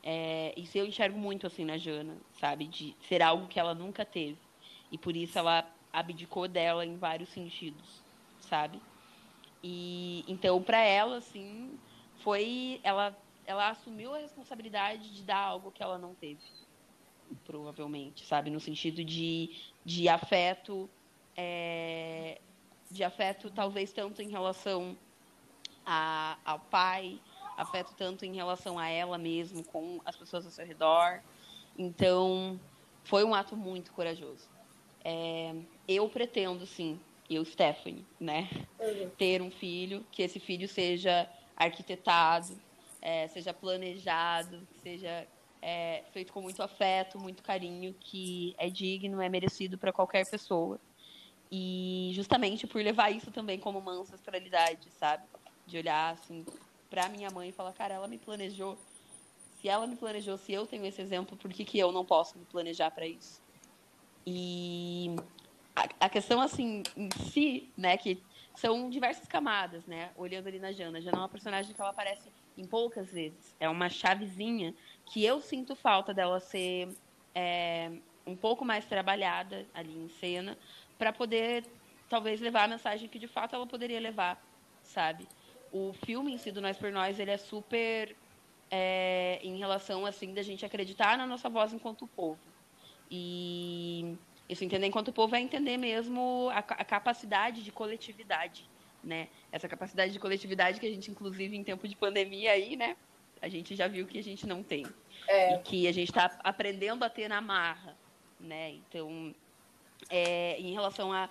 É, 0.03 0.55
isso 0.57 0.79
eu 0.79 0.87
enxergo 0.87 1.19
muito 1.19 1.47
assim 1.47 1.65
na 1.65 1.77
Jana, 1.77 2.17
sabe? 2.41 2.67
De 2.67 2.95
ser 3.09 3.23
algo 3.23 3.49
que 3.49 3.59
ela 3.59 3.75
nunca 3.75 4.05
teve. 4.05 4.39
E 4.91 4.99
por 4.99 5.17
isso 5.17 5.39
ela 5.39 5.69
abdicou 5.93 6.47
dela 6.49 6.85
em 6.85 6.97
vários 6.97 7.29
sentidos, 7.31 8.03
sabe? 8.41 8.81
E 9.63 10.25
então 10.29 10.63
para 10.63 10.81
ela 10.81 11.17
assim, 11.17 11.79
foi 12.19 12.81
ela 12.83 13.17
ela 13.47 13.71
assumiu 13.71 14.15
a 14.15 14.19
responsabilidade 14.19 15.11
de 15.15 15.23
dar 15.23 15.39
algo 15.39 15.71
que 15.71 15.83
ela 15.83 15.97
não 15.99 16.15
teve. 16.15 16.41
Provavelmente, 17.47 18.25
sabe, 18.27 18.51
no 18.51 18.61
sentido 18.61 19.03
de, 19.03 19.51
de 19.85 20.09
afeto 20.09 20.89
é, 21.37 22.41
de 22.91 23.05
afeto 23.05 23.51
talvez 23.51 23.93
tanto 23.93 24.23
em 24.23 24.29
relação 24.29 24.97
a, 25.85 26.37
ao 26.45 26.61
pai, 26.61 27.19
afeto 27.59 27.93
tanto 27.97 28.25
em 28.25 28.35
relação 28.35 28.79
a 28.79 28.89
ela 28.89 29.19
mesmo, 29.19 29.65
com 29.65 30.01
as 30.05 30.17
pessoas 30.17 30.47
ao 30.47 30.53
seu 30.53 30.65
redor. 30.65 31.21
Então, 31.77 32.59
foi 33.03 33.25
um 33.25 33.35
ato 33.35 33.57
muito 33.57 33.93
corajoso. 33.93 34.49
É, 35.05 35.55
eu 35.87 36.09
pretendo, 36.09 36.65
sim, 36.65 37.01
eu, 37.29 37.45
Stephanie, 37.45 38.07
né, 38.19 38.49
uhum. 38.79 39.11
ter 39.11 39.43
um 39.43 39.51
filho, 39.51 40.07
que 40.13 40.23
esse 40.23 40.39
filho 40.39 40.69
seja 40.69 41.29
arquitetado, 41.57 42.57
é, 43.03 43.27
seja 43.29 43.53
planejado, 43.53 44.67
seja 44.83 45.27
é, 45.61 46.05
feito 46.13 46.33
com 46.33 46.41
muito 46.41 46.63
afeto, 46.63 47.19
muito 47.19 47.43
carinho, 47.43 47.95
que 47.99 48.55
é 48.57 48.71
digno, 48.71 49.21
é 49.21 49.29
merecido 49.29 49.77
para 49.77 49.93
qualquer 49.93 50.29
pessoa. 50.31 50.81
E 51.51 52.11
justamente 52.15 52.67
por 52.67 52.83
levar 52.83 53.11
isso 53.11 53.31
também 53.31 53.59
como 53.59 53.79
uma 53.79 53.93
ancestralidade, 53.93 54.91
sabe? 54.91 55.25
De 55.67 55.79
olhar 55.79 56.13
assim 56.13 56.45
para 56.91 57.09
minha 57.09 57.31
mãe 57.31 57.51
e 57.51 57.53
falar, 57.53 57.73
cara, 57.73 57.95
ela 57.95 58.09
me 58.09 58.19
planejou. 58.19 58.79
Se 59.61 59.69
ela 59.69 59.87
me 59.87 59.97
planejou, 59.97 60.37
se 60.39 60.53
eu 60.53 60.67
tenho 60.67 60.87
esse 60.87 61.01
exemplo, 61.03 61.37
por 61.37 61.53
que, 61.53 61.65
que 61.65 61.79
eu 61.79 61.91
não 61.91 62.05
posso 62.05 62.39
me 62.39 62.45
planejar 62.45 62.91
para 62.91 63.07
isso? 63.07 63.41
E 64.27 65.17
a, 65.75 66.07
a, 66.07 66.09
questão, 66.09 66.41
assim, 66.41 66.83
em 66.97 67.09
si, 67.31 67.73
né, 67.77 67.97
que 67.97 68.23
são 68.55 68.89
diversas 68.89 69.27
camadas, 69.27 69.87
né, 69.87 70.11
olhando 70.17 70.47
ali 70.47 70.59
na 70.59 70.73
Jana. 70.73 71.01
Jana 71.01 71.19
é 71.19 71.21
uma 71.21 71.29
personagem 71.29 71.75
que 71.75 71.81
ela 71.81 71.91
aparece 71.91 72.29
em 72.57 72.67
poucas 72.67 73.11
vezes. 73.11 73.55
É 73.59 73.69
uma 73.69 73.89
chavezinha 73.89 74.75
que 75.07 75.25
eu 75.25 75.41
sinto 75.41 75.75
falta 75.75 76.13
dela 76.13 76.41
ser 76.41 76.89
é, 77.35 77.91
um 78.27 78.37
pouco 78.37 78.65
mais 78.65 78.85
trabalhada 78.85 79.67
ali 79.73 79.97
em 79.97 80.09
cena, 80.09 80.59
para 80.99 81.13
poder, 81.13 81.65
talvez, 82.09 82.41
levar 82.41 82.65
a 82.65 82.69
mensagem 82.69 83.09
que 83.09 83.19
de 83.19 83.29
fato 83.29 83.55
ela 83.55 83.67
poderia 83.67 84.01
levar, 84.01 84.43
sabe? 84.83 85.27
O 85.73 85.93
filme 86.05 86.33
em 86.33 86.39
si 86.39 86.51
do 86.51 86.61
Nós 86.61 86.77
por 86.77 86.91
Nós, 86.91 87.19
ele 87.19 87.31
é 87.31 87.37
super 87.37 88.15
é, 88.71 89.39
em 89.43 89.57
relação, 89.57 90.07
assim, 90.07 90.35
da 90.35 90.43
gente 90.43 90.65
acreditar 90.65 91.17
na 91.17 91.27
nossa 91.27 91.49
voz 91.49 91.73
enquanto 91.73 92.07
povo. 92.07 92.39
E 93.11 94.17
isso 94.49 94.65
entender 94.65 94.87
enquanto 94.87 95.13
povo 95.13 95.35
é 95.35 95.41
entender 95.41 95.77
mesmo 95.77 96.49
a, 96.53 96.59
a, 96.59 96.85
capacidade 96.85 97.63
de 97.63 97.71
coletividade, 97.71 98.69
né? 99.03 99.29
Essa 99.51 99.69
capacidade 99.69 100.13
de 100.13 100.19
coletividade 100.19 100.81
que 100.81 100.87
a 100.87 100.91
gente, 100.91 101.11
inclusive, 101.11 101.57
em 101.57 101.65
tempo 101.65 101.87
de 101.89 101.97
pandemia 101.97 102.53
aí, 102.53 102.77
né? 102.77 102.97
A 103.41 103.49
gente 103.49 103.77
já 103.77 103.87
viu 103.87 104.07
que 104.07 104.19
a 104.19 104.23
gente 104.23 104.47
não 104.47 104.63
tem. 104.63 104.87
É. 105.27 105.55
E 105.55 105.59
que 105.61 105.89
a 105.89 105.93
gente 105.93 106.09
está 106.09 106.39
aprendendo 106.43 107.05
a 107.05 107.11
ter 107.11 107.29
na 107.29 107.41
marra, 107.41 107.97
né? 108.39 108.71
Então, 108.71 109.35
é, 110.11 110.59
em 110.59 110.73
relação 110.73 111.13
a... 111.13 111.29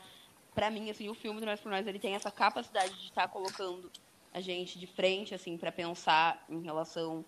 Para 0.55 0.71
mim, 0.71 0.89
assim, 0.89 1.07
o 1.07 1.13
filme 1.13 1.39
do 1.39 1.45
Nós 1.45 1.59
por 1.59 1.69
Nós, 1.69 1.85
ele 1.85 1.99
tem 1.99 2.15
essa 2.15 2.31
capacidade 2.31 2.93
de 2.95 3.05
estar 3.05 3.23
tá 3.23 3.27
colocando 3.27 3.91
a 4.37 4.41
gente 4.41 4.77
de 4.77 4.85
frente 4.85 5.33
assim 5.33 5.57
para 5.57 5.71
pensar 5.71 6.45
em 6.47 6.61
relação 6.61 7.25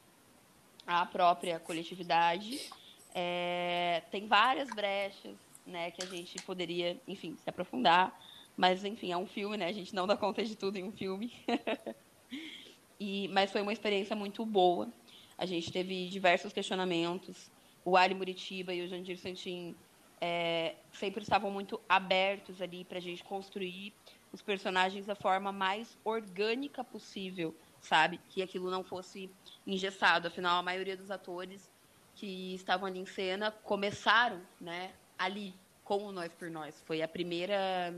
à 0.86 1.06
própria 1.06 1.60
coletividade. 1.60 2.70
É, 3.16 4.04
tem 4.12 4.28
várias 4.28 4.70
brechas, 4.70 5.36
né, 5.66 5.89
que 5.89 6.04
a 6.04 6.06
gente 6.06 6.39
poderia, 6.44 7.01
enfim, 7.08 7.36
se 7.44 7.50
aprofundar. 7.50 8.16
Mas, 8.56 8.86
enfim, 8.86 9.12
é 9.12 9.18
um 9.18 9.25
filme, 9.25 9.58
né? 9.58 9.68
A 9.68 9.72
gente 9.72 9.96
não 9.96 10.06
dá 10.06 10.16
conta 10.16 10.44
de 10.44 10.56
tudo 10.56 10.78
em 10.78 10.84
um 10.84 10.92
filme. 10.92 11.34
e, 13.00 13.28
mas 13.30 13.51
foi 13.51 13.62
uma 13.62 13.74
experiência 13.74 14.16
muito 14.16 14.46
boa. 14.46 14.89
A 15.38 15.46
gente 15.46 15.72
teve 15.72 16.10
diversos 16.10 16.54
questionamentos. 16.54 17.50
O 17.84 17.98
Ali 17.98 18.13
Muritiba 18.13 18.74
e 18.74 18.82
o 18.82 18.88
Jandir 18.88 19.18
Santin 19.18 19.75
é, 20.22 20.75
sempre 20.92 21.24
estavam 21.24 21.50
muito 21.50 21.80
abertos 21.88 22.62
ali 22.62 22.84
para 22.84 22.98
a 22.98 23.01
gente 23.01 23.24
construir 23.24 23.94
os 24.31 24.41
personagens 24.41 25.05
da 25.05 25.15
forma 25.15 25.51
mais 25.51 25.98
orgânica 26.03 26.83
possível, 26.83 27.55
sabe? 27.81 28.19
Que 28.29 28.41
aquilo 28.41 28.69
não 28.69 28.83
fosse 28.83 29.29
engessado. 29.65 30.27
Afinal, 30.27 30.59
a 30.59 30.63
maioria 30.63 30.95
dos 30.95 31.09
atores 31.09 31.69
que 32.15 32.53
estavam 32.53 32.88
ali 32.88 33.00
em 33.00 33.05
cena 33.05 33.51
começaram, 33.51 34.41
né, 34.59 34.93
ali 35.17 35.53
com 35.83 36.03
o 36.03 36.12
Nós 36.12 36.33
por 36.33 36.50
Nós. 36.50 36.81
Foi 36.86 37.01
a 37.01 37.07
primeira 37.07 37.93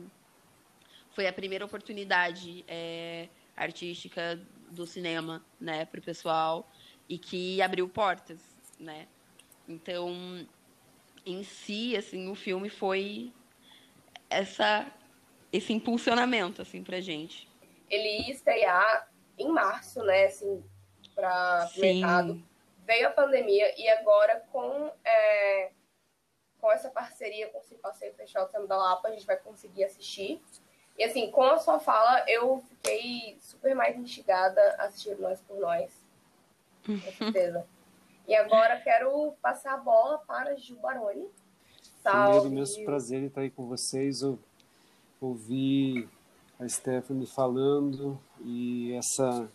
foi 1.14 1.28
a 1.28 1.34
primeira 1.34 1.66
oportunidade 1.66 2.64
é, 2.66 3.28
artística 3.56 4.40
do 4.70 4.88
cinema, 4.88 5.44
né, 5.60 5.84
para 5.84 6.00
o 6.00 6.04
pessoal 6.04 6.72
e 7.10 7.18
que 7.18 7.62
abriu 7.62 7.90
portas, 7.90 8.40
né? 8.80 9.08
Então, 9.68 10.48
em 11.26 11.44
si, 11.44 11.98
assim, 11.98 12.30
o 12.30 12.36
filme 12.36 12.70
foi 12.70 13.34
essa 14.30 14.90
esse 15.52 15.74
impulsionamento, 15.74 16.62
assim, 16.62 16.84
pra 16.84 17.02
gente. 17.02 17.50
Ele 17.90 18.22
ia 18.22 18.32
estrear 18.32 19.10
em 19.38 19.50
março, 19.50 20.02
né, 20.04 20.26
assim, 20.26 20.64
para 21.14 21.70
mercado. 21.78 22.42
Veio 22.86 23.08
a 23.08 23.12
pandemia 23.12 23.80
e 23.80 23.88
agora 23.90 24.44
com, 24.52 24.92
é, 25.04 25.72
com 26.60 26.72
essa 26.72 26.90
parceria 26.90 27.48
com 27.50 27.60
o 27.60 27.64
Cipasseio 27.64 28.14
Festival 28.14 28.46
do 28.46 28.52
Samba 28.52 28.68
da 28.68 28.78
Lapa, 28.78 29.08
a 29.08 29.12
gente 29.12 29.26
vai 29.26 29.38
conseguir 29.38 29.84
assistir. 29.84 30.42
E 30.98 31.04
assim, 31.04 31.32
com 31.32 31.44
a 31.44 31.58
sua 31.58 31.80
fala, 31.80 32.24
eu 32.28 32.60
fiquei 32.70 33.38
super 33.40 33.76
mais 33.76 33.98
instigada 33.98 34.62
a 34.78 34.86
assistir 34.86 35.18
Nós 35.20 35.40
por 35.42 35.60
Nós. 35.60 35.92
Com 36.86 36.98
certeza. 37.12 37.66
e 38.28 38.36
agora 38.36 38.80
quero 38.82 39.34
passar 39.42 39.74
a 39.74 39.78
bola 39.78 40.18
para 40.20 40.56
Gil 40.56 40.78
Baroni. 40.78 41.30
Primeiro, 42.04 42.48
imenso 42.48 42.84
prazer 42.84 43.22
em 43.22 43.28
estar 43.28 43.42
aí 43.42 43.52
com 43.52 43.68
vocês. 43.68 44.24
Eu 44.24 44.40
ouvir 45.22 46.10
a 46.60 46.68
Stephanie 46.68 47.28
falando 47.28 48.20
e 48.44 48.92
essa 48.94 49.50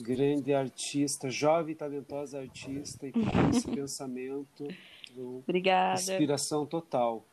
grande 0.00 0.52
artista, 0.52 1.30
jovem 1.30 1.72
e 1.72 1.76
talentosa 1.76 2.40
artista 2.40 3.06
e 3.06 3.12
com 3.12 3.20
esse 3.50 3.68
pensamento, 3.68 4.68
Obrigada. 5.16 6.00
inspiração 6.00 6.66
total. 6.66 7.24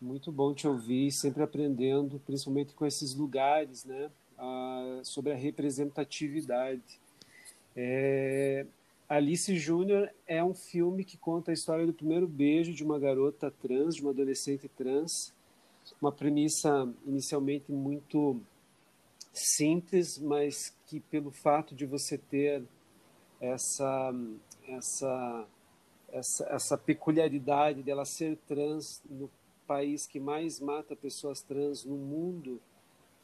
Muito 0.00 0.32
bom 0.32 0.52
te 0.52 0.66
ouvir, 0.66 1.12
sempre 1.12 1.42
aprendendo, 1.42 2.20
principalmente 2.26 2.74
com 2.74 2.84
esses 2.84 3.14
lugares, 3.14 3.84
né? 3.84 4.10
Ah, 4.36 5.00
sobre 5.04 5.32
a 5.32 5.36
representatividade. 5.36 7.00
É, 7.76 8.66
Alice 9.08 9.56
Júnior 9.56 10.10
é 10.26 10.42
um 10.42 10.54
filme 10.54 11.04
que 11.04 11.16
conta 11.16 11.50
a 11.50 11.54
história 11.54 11.86
do 11.86 11.92
primeiro 11.92 12.26
beijo 12.26 12.72
de 12.72 12.82
uma 12.82 12.98
garota 12.98 13.50
trans, 13.50 13.94
de 13.94 14.02
uma 14.02 14.10
adolescente 14.10 14.68
trans. 14.68 15.32
Uma 16.04 16.12
premissa 16.12 16.86
inicialmente 17.06 17.72
muito 17.72 18.38
simples, 19.32 20.18
mas 20.18 20.76
que 20.84 21.00
pelo 21.00 21.30
fato 21.30 21.74
de 21.74 21.86
você 21.86 22.18
ter 22.18 22.62
essa 23.40 24.12
essa 24.68 25.46
essa, 26.12 26.44
essa 26.50 26.76
peculiaridade 26.76 27.82
dela 27.82 28.04
ser 28.04 28.36
trans 28.46 29.02
no 29.08 29.30
país 29.66 30.06
que 30.06 30.20
mais 30.20 30.60
mata 30.60 30.94
pessoas 30.94 31.40
trans 31.40 31.86
no 31.86 31.96
mundo 31.96 32.60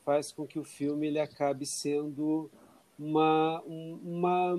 faz 0.03 0.33
com 0.33 0.47
que 0.47 0.59
o 0.59 0.65
filme 0.65 1.07
ele 1.07 1.21
acabe 1.21 1.67
sendo 1.67 2.51
uma, 2.99 3.61
uma, 3.67 4.57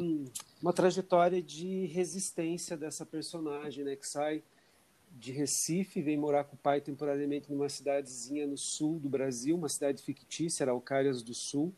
uma 0.62 0.74
trajetória 0.74 1.42
de 1.42 1.88
resistência 1.88 2.78
dessa 2.78 3.04
personagem, 3.04 3.84
né, 3.84 3.96
que 3.96 4.08
sai 4.08 4.44
de 5.20 5.32
Recife, 5.32 6.02
vem 6.02 6.18
morar 6.18 6.44
com 6.44 6.56
o 6.56 6.60
pai 6.60 6.82
temporariamente 6.82 7.52
numa 7.52 7.70
cidadezinha 7.70 8.48
no 8.48 8.58
sul 8.58 9.00
do 9.00 9.10
Brasil, 9.10 9.56
uma 9.56 9.70
cidade 9.70 10.02
fictícia, 10.02 10.64
Araucárias 10.64 11.22
do 11.22 11.34
Sul, 11.34 11.74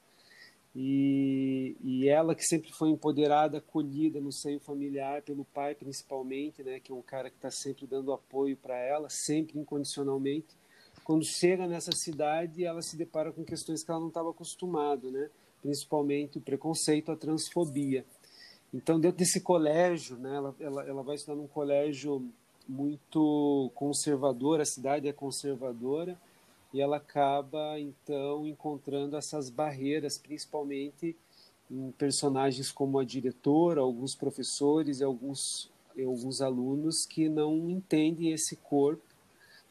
e, 0.76 1.76
e 1.84 2.10
ela 2.10 2.34
que 2.34 2.44
sempre 2.44 2.72
foi 2.72 2.90
empoderada, 2.90 3.60
acolhida 3.60 4.20
no 4.20 4.32
seio 4.32 4.60
familiar 4.60 5.22
pelo 5.22 5.46
pai 5.46 5.76
principalmente, 5.76 6.64
né, 6.64 6.80
que 6.80 6.92
é 6.92 6.96
um 6.96 7.02
cara 7.02 7.30
que 7.30 7.36
está 7.36 7.52
sempre 7.52 7.86
dando 7.86 8.12
apoio 8.12 8.58
para 8.58 8.78
ela, 8.78 9.10
sempre 9.10 9.60
incondicionalmente. 9.60 10.56
Quando 11.04 11.26
chega 11.26 11.68
nessa 11.68 11.92
cidade, 11.92 12.64
ela 12.64 12.82
se 12.82 12.96
depara 12.96 13.32
com 13.32 13.44
questões 13.44 13.84
que 13.84 13.92
ela 13.92 14.00
não 14.00 14.08
estava 14.08 14.30
acostumada, 14.30 15.12
né? 15.12 15.30
principalmente 15.62 16.38
o 16.38 16.42
preconceito, 16.42 17.12
a 17.12 17.16
transfobia. 17.16 18.06
Então, 18.74 19.00
dentro 19.00 19.18
desse 19.18 19.40
colégio, 19.40 20.18
né, 20.18 20.36
ela, 20.36 20.56
ela, 20.60 20.88
ela 20.88 21.04
vai 21.04 21.16
estudar 21.16 21.36
num 21.36 21.48
colégio 21.48 22.28
muito 22.68 23.72
conservador, 23.76 24.62
a 24.62 24.66
cidade 24.66 25.08
é 25.08 25.14
conservadora, 25.14 26.18
e 26.74 26.82
ela 26.82 26.98
acaba, 26.98 27.80
então, 27.80 28.48
encontrando 28.48 29.16
essas 29.16 29.50
barreiras, 29.50 30.18
principalmente 30.18 31.16
em 31.70 31.92
personagens 31.92 32.72
como 32.72 33.00
a 33.00 33.06
diretora, 33.06 33.82
alguns 33.82 34.16
professores 34.16 35.00
e 35.00 35.04
alguns, 35.04 35.72
e 35.96 36.04
alguns 36.04 36.42
alunos 36.42 37.06
que 37.06 37.30
não 37.30 37.70
entendem 37.70 38.32
esse 38.32 38.56
corpo, 38.56 39.04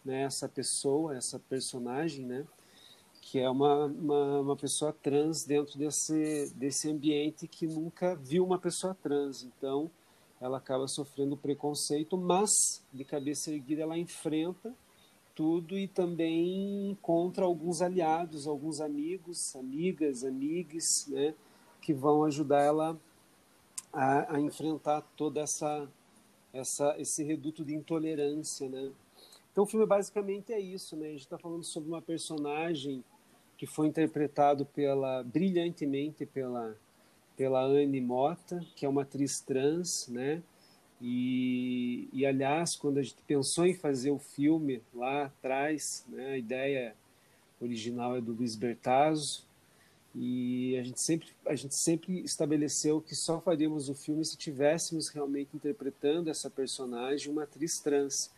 né, 0.05 0.23
essa 0.23 0.49
pessoa, 0.49 1.17
essa 1.17 1.39
personagem, 1.39 2.25
né, 2.25 2.47
que 3.21 3.39
é 3.39 3.49
uma, 3.49 3.87
uma, 3.87 4.41
uma, 4.41 4.57
pessoa 4.57 4.93
trans 4.93 5.45
dentro 5.45 5.79
desse, 5.79 6.53
desse 6.55 6.91
ambiente 6.91 7.47
que 7.49 7.67
nunca 7.67 8.15
viu 8.17 8.45
uma 8.45 8.59
pessoa 8.59 8.95
trans. 9.01 9.45
Então, 9.45 9.91
ela 10.43 10.59
acaba 10.59 10.89
sofrendo 10.89 11.37
preconceito, 11.37 12.19
mas, 12.19 12.51
de 12.93 13.05
cabeça 13.05 13.53
erguida, 13.53 13.83
ela 13.83 13.97
enfrenta 13.97 14.75
tudo 15.37 15.79
e 15.79 15.87
também 15.87 16.91
encontra 16.91 17.45
alguns 17.45 17.81
aliados, 17.81 18.49
alguns 18.49 18.81
amigos, 18.81 19.55
amigas, 19.55 20.25
amigues, 20.25 21.07
né, 21.07 21.33
que 21.81 21.95
vão 21.95 22.25
ajudar 22.25 22.61
ela 22.61 23.01
a, 23.93 24.35
a 24.35 24.41
enfrentar 24.41 25.03
toda 25.17 25.41
essa, 25.41 25.89
essa 26.53 26.97
esse 26.99 27.23
reduto 27.23 27.65
de 27.65 27.75
intolerância, 27.75 28.69
né. 28.69 28.91
Então 29.53 29.63
o 29.63 29.67
filme 29.67 29.87
basicamente 29.87 30.53
é 30.53 30.59
isso, 30.59 30.97
né. 30.97 31.07
A 31.07 31.13
gente 31.13 31.21
está 31.21 31.39
falando 31.39 31.65
sobre 31.65 31.89
uma 31.89 32.03
personagem 32.03 33.05
que 33.57 33.67
foi 33.67 33.87
interpretado 33.87 34.67
pela 34.67 35.23
brilhantemente 35.23 36.27
pela 36.27 36.77
pela 37.37 37.63
Anne 37.63 38.01
Mota, 38.01 38.65
que 38.77 38.85
é 38.85 38.89
uma 38.89 39.03
atriz 39.03 39.41
trans, 39.41 40.09
né? 40.09 40.43
E, 41.01 42.09
e 42.13 42.25
aliás, 42.25 42.77
quando 42.77 42.99
a 42.99 43.03
gente 43.03 43.17
pensou 43.27 43.67
em 43.67 43.75
fazer 43.75 44.11
o 44.11 44.19
filme 44.19 44.81
lá 44.95 45.25
atrás, 45.25 46.05
né, 46.09 46.33
a 46.33 46.39
ideia 46.39 46.95
original 47.61 48.17
é 48.17 48.21
do 48.21 48.33
Luiz 48.33 48.55
Bertazzo, 48.55 49.45
e 50.15 50.77
a 50.79 50.83
gente 50.83 51.01
sempre 51.01 51.29
a 51.47 51.55
gente 51.55 51.75
sempre 51.75 52.21
estabeleceu 52.21 53.01
que 53.01 53.15
só 53.15 53.41
faríamos 53.41 53.89
o 53.89 53.95
filme 53.95 54.25
se 54.25 54.37
tivéssemos 54.37 55.09
realmente 55.09 55.57
interpretando 55.57 56.29
essa 56.29 56.51
personagem 56.51 57.33
uma 57.33 57.45
atriz 57.45 57.81
trans. 57.81 58.31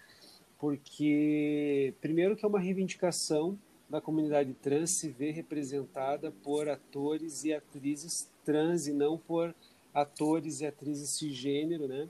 Porque 0.59 1.93
primeiro 2.01 2.37
que 2.37 2.45
é 2.45 2.49
uma 2.49 2.61
reivindicação 2.61 3.59
da 3.95 4.01
comunidade 4.01 4.53
trans 4.55 4.91
se 4.91 5.09
ver 5.09 5.31
representada 5.31 6.33
por 6.43 6.69
atores 6.69 7.45
e 7.45 7.53
atrizes 7.53 8.29
trans 8.45 8.89
e 8.89 8.93
não 8.93 9.17
por 9.17 9.55
atores 9.95 10.61
e 10.61 10.67
atrizes 10.67 11.11
cisgênero, 11.11 11.87
né? 11.87 12.09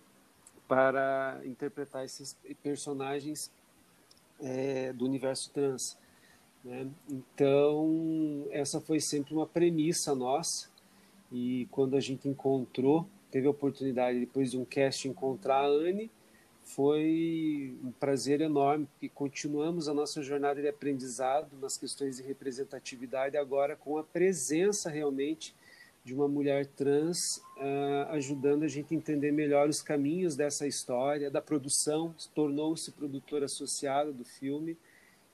Para 0.66 1.42
interpretar 1.44 2.02
esses 2.02 2.34
personagens 2.62 3.52
é, 4.40 4.94
do 4.94 5.04
universo 5.04 5.50
trans. 5.50 5.98
Né? 6.64 6.88
Então, 7.06 8.46
essa 8.50 8.80
foi 8.80 8.98
sempre 8.98 9.34
uma 9.34 9.46
premissa 9.46 10.14
nossa. 10.14 10.70
E 11.30 11.68
quando 11.70 11.96
a 11.96 12.00
gente 12.00 12.26
encontrou, 12.26 13.06
teve 13.30 13.46
a 13.46 13.50
oportunidade, 13.50 14.18
depois 14.18 14.52
de 14.52 14.56
um 14.58 14.64
cast, 14.64 15.06
encontrar 15.06 15.64
a 15.64 15.66
Anne, 15.66 16.10
foi 16.64 17.76
um 17.84 17.92
prazer 17.92 18.40
enorme, 18.40 18.86
porque 18.86 19.08
continuamos 19.08 19.88
a 19.88 19.94
nossa 19.94 20.22
jornada 20.22 20.60
de 20.60 20.68
aprendizado 20.68 21.56
nas 21.60 21.76
questões 21.76 22.16
de 22.16 22.22
representatividade, 22.22 23.36
agora 23.36 23.76
com 23.76 23.98
a 23.98 24.02
presença 24.02 24.88
realmente 24.88 25.54
de 26.02 26.14
uma 26.14 26.28
mulher 26.28 26.66
trans, 26.66 27.38
uh, 27.56 28.10
ajudando 28.10 28.64
a 28.64 28.68
gente 28.68 28.94
a 28.94 28.96
entender 28.96 29.32
melhor 29.32 29.68
os 29.68 29.80
caminhos 29.80 30.36
dessa 30.36 30.66
história, 30.66 31.30
da 31.30 31.40
produção, 31.40 32.14
tornou-se 32.34 32.92
produtora 32.92 33.46
associada 33.46 34.12
do 34.12 34.24
filme 34.24 34.76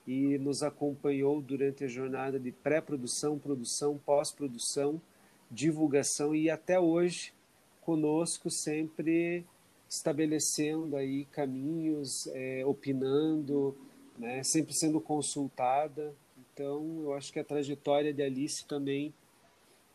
e 0.07 0.37
nos 0.37 0.63
acompanhou 0.63 1.41
durante 1.41 1.83
a 1.83 1.87
jornada 1.87 2.39
de 2.39 2.51
pré-produção, 2.51 3.37
produção, 3.37 3.99
pós-produção, 4.05 5.01
divulgação 5.49 6.33
e 6.33 6.49
até 6.49 6.79
hoje 6.79 7.33
conosco 7.81 8.49
sempre 8.49 9.45
estabelecendo 9.91 10.95
aí 10.95 11.25
caminhos, 11.25 12.25
é, 12.27 12.65
opinando, 12.65 13.77
né, 14.17 14.41
sempre 14.41 14.73
sendo 14.73 15.01
consultada. 15.01 16.15
Então, 16.53 17.01
eu 17.03 17.13
acho 17.13 17.33
que 17.33 17.39
a 17.39 17.43
trajetória 17.43 18.13
de 18.13 18.23
Alice 18.23 18.65
também 18.65 19.13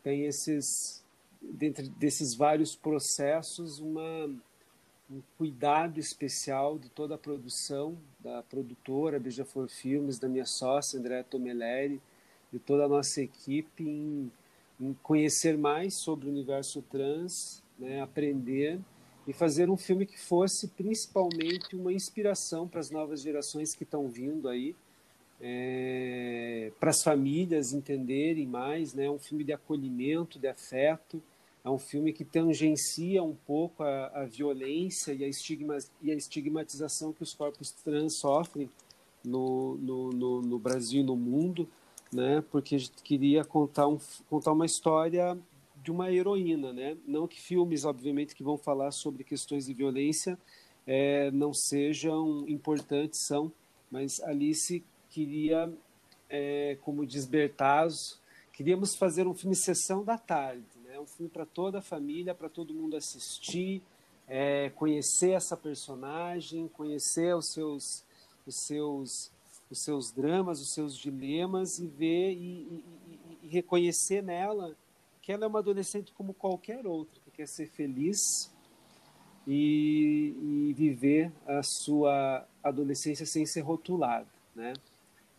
tem 0.03 0.25
esses, 0.25 1.03
dentro 1.41 1.89
desses 1.89 2.35
vários 2.35 2.75
processos, 2.75 3.79
uma, 3.79 4.27
um 5.09 5.19
cuidado 5.35 5.99
especial 5.99 6.77
de 6.77 6.89
toda 6.89 7.15
a 7.15 7.17
produção, 7.17 7.97
da 8.19 8.43
produtora 8.43 9.19
Beija-Flor 9.19 9.67
Filmes, 9.67 10.19
da 10.19 10.29
minha 10.29 10.45
sócia, 10.45 10.99
Andréa 10.99 11.23
Tomeleri, 11.23 11.99
de 12.53 12.59
toda 12.59 12.85
a 12.85 12.87
nossa 12.87 13.19
equipe 13.19 13.83
em, 13.83 14.31
em 14.79 14.93
conhecer 15.01 15.57
mais 15.57 15.95
sobre 15.95 16.27
o 16.27 16.29
universo 16.29 16.83
trans, 16.83 17.63
né, 17.79 17.99
aprender 17.99 18.79
e 19.27 19.33
fazer 19.33 19.69
um 19.69 19.75
filme 19.75 20.05
que 20.05 20.17
fosse 20.17 20.69
principalmente 20.69 21.75
uma 21.75 21.91
inspiração 21.91 22.67
para 22.67 22.79
as 22.79 22.89
novas 22.89 23.21
gerações 23.21 23.75
que 23.75 23.83
estão 23.83 24.07
vindo 24.07 24.47
aí, 24.47 24.73
é, 25.41 26.71
para 26.79 26.91
as 26.91 27.03
famílias 27.03 27.73
entenderem 27.73 28.47
mais, 28.47 28.93
né? 28.93 29.05
É 29.05 29.11
um 29.11 29.19
filme 29.19 29.43
de 29.43 29.51
acolhimento, 29.51 30.39
de 30.39 30.47
afeto, 30.47 31.21
é 31.63 31.69
um 31.69 31.77
filme 31.77 32.13
que 32.13 32.23
tangencia 32.23 33.21
um 33.21 33.35
pouco 33.35 33.83
a, 33.83 34.21
a 34.21 34.25
violência 34.25 35.11
e 35.11 35.23
a, 35.25 35.27
estigma, 35.27 35.77
e 36.01 36.09
a 36.09 36.15
estigmatização 36.15 37.11
que 37.11 37.21
os 37.21 37.33
corpos 37.33 37.71
trans 37.83 38.17
sofrem 38.19 38.69
no, 39.23 39.75
no, 39.75 40.09
no, 40.09 40.41
no 40.41 40.57
Brasil 40.57 41.01
e 41.01 41.05
no 41.05 41.17
mundo, 41.17 41.67
né? 42.11 42.41
Porque 42.49 42.75
a 42.75 42.79
gente 42.79 43.03
queria 43.03 43.43
contar, 43.43 43.87
um, 43.87 43.99
contar 44.29 44.53
uma 44.53 44.65
história 44.65 45.37
de 45.87 45.91
uma 45.91 46.11
heroína, 46.11 46.73
né? 46.73 46.97
Não 47.07 47.25
que 47.25 47.39
filmes, 47.39 47.85
obviamente, 47.85 48.35
que 48.35 48.43
vão 48.43 48.57
falar 48.57 48.91
sobre 48.91 49.23
questões 49.23 49.67
de 49.67 49.73
violência 49.73 50.37
é, 50.85 51.31
não 51.31 51.53
sejam 51.53 52.43
importantes, 52.45 53.21
são, 53.21 53.49
mas 53.89 54.19
Alice 54.19 54.83
queria, 55.09 55.73
é, 56.29 56.77
como 56.81 57.05
diz 57.05 57.25
Bertazzo, 57.25 58.19
queríamos 58.51 58.95
fazer 58.95 59.27
um 59.27 59.33
filme 59.33 59.55
sessão 59.55 60.03
da 60.03 60.17
tarde, 60.17 60.65
né? 60.83 60.99
Um 60.99 61.05
filme 61.05 61.29
para 61.29 61.45
toda 61.45 61.79
a 61.79 61.81
família, 61.81 62.35
para 62.35 62.49
todo 62.49 62.73
mundo 62.73 62.97
assistir, 62.97 63.81
é, 64.27 64.69
conhecer 64.71 65.29
essa 65.29 65.55
personagem, 65.55 66.67
conhecer 66.67 67.33
os 67.33 67.53
seus, 67.53 68.03
os 68.45 68.55
seus, 68.55 69.31
os 69.71 69.79
seus 69.79 70.11
dramas, 70.11 70.59
os 70.59 70.73
seus 70.73 70.97
dilemas 70.97 71.79
e 71.79 71.87
ver 71.87 72.33
e, 72.33 72.35
e, 72.35 72.83
e, 73.07 73.37
e 73.43 73.47
reconhecer 73.47 74.21
nela 74.21 74.75
que 75.27 75.33
ela 75.33 75.43
é 75.43 75.47
uma 75.47 75.59
adolescente 75.59 76.13
como 76.13 76.33
qualquer 76.33 76.87
outra, 76.87 77.19
que 77.25 77.31
quer 77.31 77.49
ser 77.49 77.67
feliz 77.67 78.49
e, 79.45 80.33
e 80.69 80.73
viver 80.73 81.33
a 81.45 81.61
sua 81.61 82.47
adolescência 82.63 83.25
sem 83.25 83.45
ser 83.45 83.59
rotulada. 83.59 84.29
né? 84.55 84.71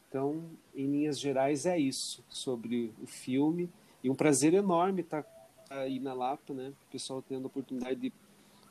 Então, 0.06 0.44
em 0.76 0.86
linhas 0.86 1.18
gerais, 1.18 1.64
é 1.64 1.78
isso 1.78 2.22
sobre 2.28 2.92
o 3.02 3.06
filme. 3.06 3.70
E 4.04 4.10
um 4.10 4.14
prazer 4.14 4.52
enorme 4.52 5.00
estar 5.00 5.24
aí 5.70 5.98
na 5.98 6.12
Lapa, 6.12 6.52
né? 6.52 6.74
O 6.86 6.92
pessoal 6.92 7.24
tendo 7.26 7.44
a 7.44 7.46
oportunidade 7.46 7.98
de 7.98 8.12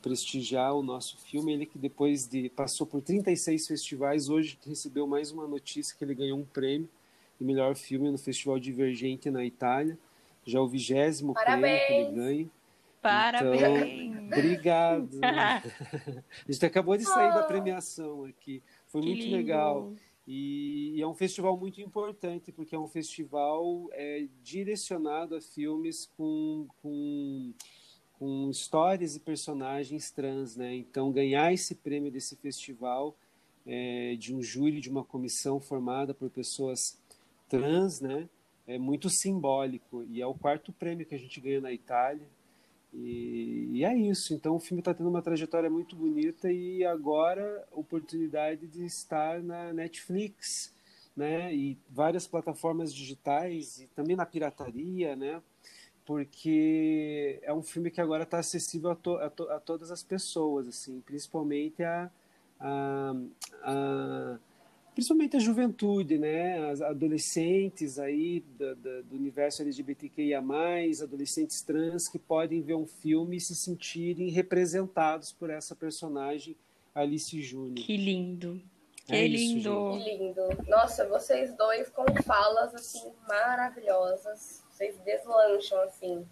prestigiar 0.03 0.75
o 0.75 0.83
nosso 0.83 1.17
filme. 1.17 1.51
Ele 1.51 1.65
que 1.65 1.79
depois 1.79 2.27
de 2.27 2.47
passou 2.49 2.85
por 2.85 3.01
36 3.01 3.65
festivais, 3.65 4.29
hoje 4.29 4.59
recebeu 4.63 5.07
mais 5.07 5.31
uma 5.31 5.47
notícia 5.47 5.95
que 5.97 6.03
ele 6.05 6.13
ganhou 6.13 6.37
um 6.37 6.45
prêmio 6.45 6.87
de 7.39 7.43
melhor 7.43 7.75
filme 7.75 8.11
no 8.11 8.19
Festival 8.19 8.59
Divergente 8.59 9.31
na 9.31 9.43
Itália. 9.43 9.97
Já 10.47 10.61
o 10.61 10.67
vigésimo 10.67 11.33
prêmio 11.33 11.65
que 11.65 11.93
ele 11.93 12.11
ganha. 12.13 12.49
Parabéns! 13.01 14.15
Então, 14.15 14.27
obrigado! 14.27 15.19
a 15.21 16.51
gente 16.51 16.65
acabou 16.65 16.95
de 16.95 17.03
sair 17.03 17.33
da 17.33 17.43
premiação 17.43 18.23
aqui. 18.23 18.63
Foi 18.87 19.01
muito 19.01 19.23
lindo. 19.23 19.35
legal. 19.35 19.93
E, 20.25 20.93
e, 20.95 21.01
é 21.01 21.07
um 21.07 21.13
festival 21.13 21.57
muito 21.57 21.81
importante, 21.81 22.51
porque 22.51 22.75
é 22.75 22.79
um 22.79 22.87
festival 22.87 23.89
é, 23.91 24.25
direcionado 24.41 25.35
a 25.35 25.41
filmes 25.41 26.09
com, 26.17 26.67
com, 26.81 27.53
com 28.17 28.49
histórias 28.49 29.17
e 29.17 29.19
personagens 29.19 30.11
trans. 30.11 30.55
Né? 30.55 30.75
Então, 30.75 31.11
ganhar 31.11 31.53
esse 31.53 31.75
prêmio 31.75 32.11
desse 32.11 32.37
festival, 32.37 33.17
é, 33.65 34.15
de 34.17 34.33
um 34.33 34.41
júri, 34.41 34.79
de 34.79 34.89
uma 34.89 35.03
comissão 35.03 35.59
formada 35.59 36.13
por 36.13 36.29
pessoas 36.29 36.97
trans, 37.49 38.01
né? 38.01 38.29
É 38.67 38.77
muito 38.77 39.09
simbólico. 39.09 40.03
E 40.09 40.21
é 40.21 40.27
o 40.27 40.33
quarto 40.33 40.73
prêmio 40.73 41.05
que 41.05 41.15
a 41.15 41.19
gente 41.19 41.39
ganha 41.39 41.61
na 41.61 41.71
Itália. 41.71 42.27
E, 42.93 43.69
e, 43.71 43.85
é 43.85 43.95
isso. 43.97 44.33
Então 44.33 44.55
o 44.55 44.59
filme 44.59 44.81
está 44.81 44.93
tendo 44.93 45.09
uma 45.09 45.21
trajetória 45.21 45.69
muito 45.69 45.95
bonita 45.95 46.51
e 46.51 46.83
agora 46.85 47.65
oportunidade 47.71 48.67
de 48.67 48.85
estar 48.85 49.41
na 49.41 49.73
Netflix, 49.73 50.73
né? 51.15 51.53
E 51.53 51.77
várias 51.89 52.27
plataformas 52.27 52.93
digitais 52.93 53.79
e 53.79 53.87
também 53.87 54.15
na 54.15 54.25
pirataria, 54.25 55.15
né? 55.15 55.41
Porque 56.05 57.39
é 57.43 57.53
um 57.53 57.61
filme 57.61 57.91
que 57.91 57.99
agora 57.99 58.23
está 58.23 58.39
acessível 58.39 58.91
a, 58.91 58.95
to, 58.95 59.17
a, 59.17 59.29
to, 59.29 59.43
a, 59.49 59.59
todas 59.59 59.91
as 59.91 60.01
pessoas, 60.01 60.67
assim, 60.67 61.01
principalmente 61.01 61.83
a, 61.83 62.09
a, 62.59 63.13
a 63.63 64.39
principalmente 64.97 65.37
a 65.37 65.39
juventude, 65.39 66.17
né, 66.17 66.71
as 66.71 66.81
adolescentes 66.81 67.99
aí 67.99 68.39
do, 68.39 68.75
do, 68.75 69.03
do, 69.03 69.15
universo 69.15 69.61
LGBTQIA+, 69.61 70.39
adolescentes 71.03 71.61
trans 71.61 72.09
que 72.09 72.17
podem 72.17 72.63
ver 72.63 72.73
um 72.73 72.87
filme 72.87 73.37
e 73.37 73.39
se 73.39 73.53
sentirem 73.53 74.31
representados 74.31 75.31
por 75.31 75.51
essa 75.51 75.75
personagem 75.75 76.57
Alice 76.95 77.39
Júnior. 77.39 77.85
Que 77.85 77.95
lindo. 77.95 78.59
Que 79.05 79.15
é 79.15 79.27
lindo. 79.27 79.59
Isso, 79.59 80.03
que 80.03 80.17
lindo. 80.17 80.41
Nossa, 80.67 81.07
vocês 81.07 81.55
dois 81.55 81.91
com 81.91 82.03
falas 82.23 82.73
assim 82.73 83.13
maravilhosas. 83.27 84.63
Vocês 84.71 84.97
deslancham 85.05 85.79
assim. 85.81 86.27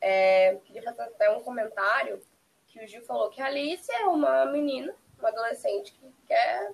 É, 0.00 0.56
queria 0.64 0.82
fazer 0.82 1.02
até 1.02 1.30
um 1.30 1.40
comentário 1.40 2.20
que 2.66 2.84
o 2.84 2.88
Gil 2.88 3.02
falou 3.02 3.30
que 3.30 3.40
a 3.40 3.46
Alice 3.46 3.92
é 3.92 4.06
uma 4.06 4.46
menina, 4.46 4.92
uma 5.20 5.28
adolescente 5.28 5.92
que 5.92 6.12
quer 6.26 6.72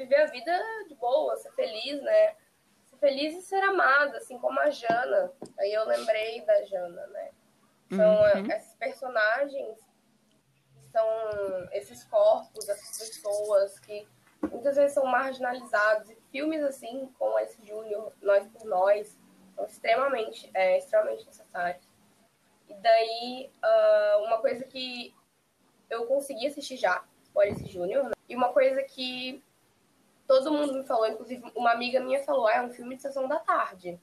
viver 0.00 0.22
a 0.22 0.26
vida 0.26 0.58
de 0.88 0.94
boa, 0.94 1.36
ser 1.36 1.52
feliz, 1.52 2.02
né? 2.02 2.34
Ser 2.86 2.96
feliz 2.98 3.34
e 3.34 3.42
ser 3.42 3.62
amada, 3.62 4.16
assim 4.16 4.38
como 4.38 4.58
a 4.60 4.70
Jana. 4.70 5.32
Aí 5.58 5.72
eu 5.72 5.84
lembrei 5.86 6.40
da 6.42 6.64
Jana, 6.64 7.06
né? 7.08 7.30
São 7.90 8.20
uhum. 8.20 8.50
esses 8.50 8.74
personagens, 8.76 9.78
são 10.90 11.06
esses 11.72 12.04
corpos, 12.04 12.68
essas 12.68 12.98
pessoas 12.98 13.78
que 13.80 14.08
muitas 14.42 14.76
vezes 14.76 14.94
são 14.94 15.04
marginalizados. 15.04 16.08
E 16.10 16.16
filmes 16.30 16.62
assim, 16.62 17.12
como 17.18 17.38
esse 17.40 17.64
Júnior, 17.66 18.12
Nós 18.22 18.46
por 18.48 18.64
Nós, 18.64 19.18
são 19.54 19.66
extremamente, 19.66 20.50
é, 20.54 20.78
extremamente 20.78 21.26
necessários. 21.26 21.86
E 22.68 22.74
daí, 22.74 23.50
uh, 23.62 24.24
uma 24.24 24.38
coisa 24.38 24.64
que 24.64 25.14
eu 25.90 26.06
consegui 26.06 26.46
assistir 26.46 26.76
já, 26.76 27.04
o 27.34 27.40
Alice 27.40 27.66
Júnior, 27.66 28.04
né? 28.04 28.12
e 28.28 28.36
uma 28.36 28.52
coisa 28.52 28.80
que 28.84 29.42
todo 30.30 30.52
mundo 30.52 30.74
me 30.74 30.84
falou, 30.84 31.08
inclusive 31.08 31.42
uma 31.56 31.72
amiga 31.72 31.98
minha 31.98 32.22
falou, 32.22 32.46
ah, 32.46 32.54
é 32.54 32.62
um 32.62 32.70
filme 32.70 32.94
de 32.94 33.02
sessão 33.02 33.26
da 33.26 33.40
tarde. 33.40 33.98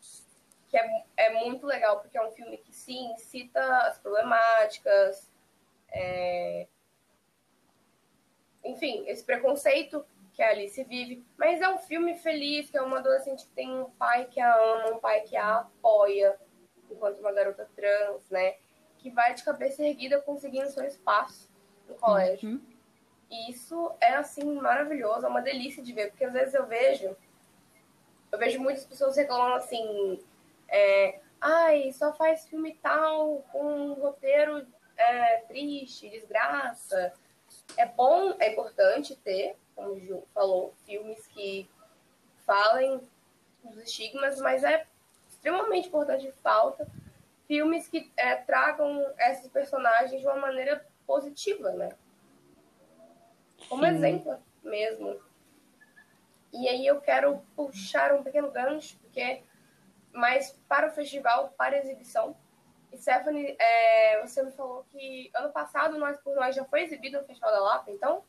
Que 0.67 0.77
é, 0.77 1.05
é 1.15 1.33
muito 1.45 1.65
legal, 1.65 2.01
porque 2.01 2.17
é 2.17 2.27
um 2.27 2.31
filme 2.31 2.57
que 2.57 2.73
sim, 2.75 3.15
cita 3.15 3.61
as 3.87 3.97
problemáticas, 3.97 5.31
é... 5.89 6.67
enfim, 8.61 9.05
esse 9.07 9.23
preconceito 9.23 10.05
que 10.33 10.43
a 10.43 10.49
Alice 10.49 10.83
vive, 10.83 11.25
mas 11.37 11.61
é 11.61 11.69
um 11.69 11.77
filme 11.77 12.13
feliz, 12.15 12.69
que 12.69 12.77
é 12.77 12.81
uma 12.81 12.99
adolescente 12.99 13.45
que 13.45 13.53
tem 13.53 13.79
um 13.79 13.89
pai 13.91 14.25
que 14.25 14.41
a 14.41 14.53
ama, 14.53 14.97
um 14.97 14.99
pai 14.99 15.21
que 15.21 15.37
a 15.37 15.59
apoia, 15.59 16.37
enquanto 16.91 17.19
uma 17.19 17.31
garota 17.31 17.69
trans, 17.73 18.29
né? 18.29 18.57
Que 18.97 19.09
vai 19.09 19.33
de 19.33 19.45
cabeça 19.45 19.81
erguida 19.81 20.21
conseguindo 20.21 20.69
seu 20.71 20.83
espaço 20.83 21.49
no 21.87 21.95
colégio. 21.95 22.49
Uhum. 22.49 22.76
E 23.29 23.51
isso 23.51 23.93
é, 23.99 24.15
assim, 24.15 24.55
maravilhoso, 24.55 25.25
é 25.25 25.29
uma 25.29 25.41
delícia 25.41 25.83
de 25.83 25.93
ver, 25.93 26.09
porque 26.09 26.25
às 26.25 26.33
vezes 26.33 26.53
eu 26.53 26.65
vejo, 26.65 27.15
eu 28.31 28.39
vejo 28.39 28.59
muitas 28.59 28.85
pessoas 28.85 29.17
reclamando 29.17 29.55
assim, 29.55 30.23
é, 30.67 31.19
ai, 31.41 31.91
só 31.91 32.13
faz 32.13 32.47
filme 32.47 32.77
tal, 32.81 33.43
com 33.51 33.63
um 33.63 33.93
roteiro 33.93 34.65
é, 34.95 35.37
triste, 35.47 36.09
desgraça. 36.09 37.13
É 37.75 37.85
bom, 37.85 38.35
é 38.39 38.51
importante 38.51 39.15
ter, 39.15 39.55
como 39.75 39.89
o 39.89 39.99
Ju 39.99 40.23
falou, 40.33 40.73
filmes 40.85 41.27
que 41.27 41.69
falem 42.45 43.01
dos 43.63 43.77
estigmas, 43.77 44.39
mas 44.39 44.63
é 44.63 44.85
extremamente 45.29 45.89
importante 45.89 46.31
falta 46.43 46.87
filmes 47.47 47.87
que 47.87 48.11
é, 48.17 48.35
tragam 48.35 49.03
esses 49.17 49.47
personagens 49.47 50.19
de 50.19 50.27
uma 50.27 50.35
maneira 50.35 50.85
positiva, 51.07 51.71
né? 51.71 51.89
Como 53.69 53.85
Sim. 53.85 53.91
exemplo 53.91 54.37
mesmo. 54.63 55.19
E 56.53 56.67
aí 56.67 56.85
eu 56.85 56.99
quero 57.01 57.41
puxar 57.55 58.13
um 58.13 58.23
pequeno 58.23 58.51
gancho, 58.51 58.97
porque 59.01 59.41
mais 60.13 60.57
para 60.67 60.87
o 60.87 60.91
festival, 60.91 61.53
para 61.57 61.75
a 61.75 61.79
exibição. 61.79 62.35
E 62.91 62.97
Stephanie, 62.97 63.55
é, 63.59 64.21
você 64.25 64.41
me 64.43 64.51
falou 64.51 64.85
que 64.91 65.29
ano 65.35 65.51
passado 65.51 65.97
Nós 65.97 66.17
por 66.19 66.35
Nós 66.35 66.55
já 66.55 66.63
foi 66.65 66.83
exibido 66.83 67.19
no 67.19 67.25
Festival 67.25 67.51
da 67.51 67.59
Lapa, 67.59 67.91
então? 67.91 68.23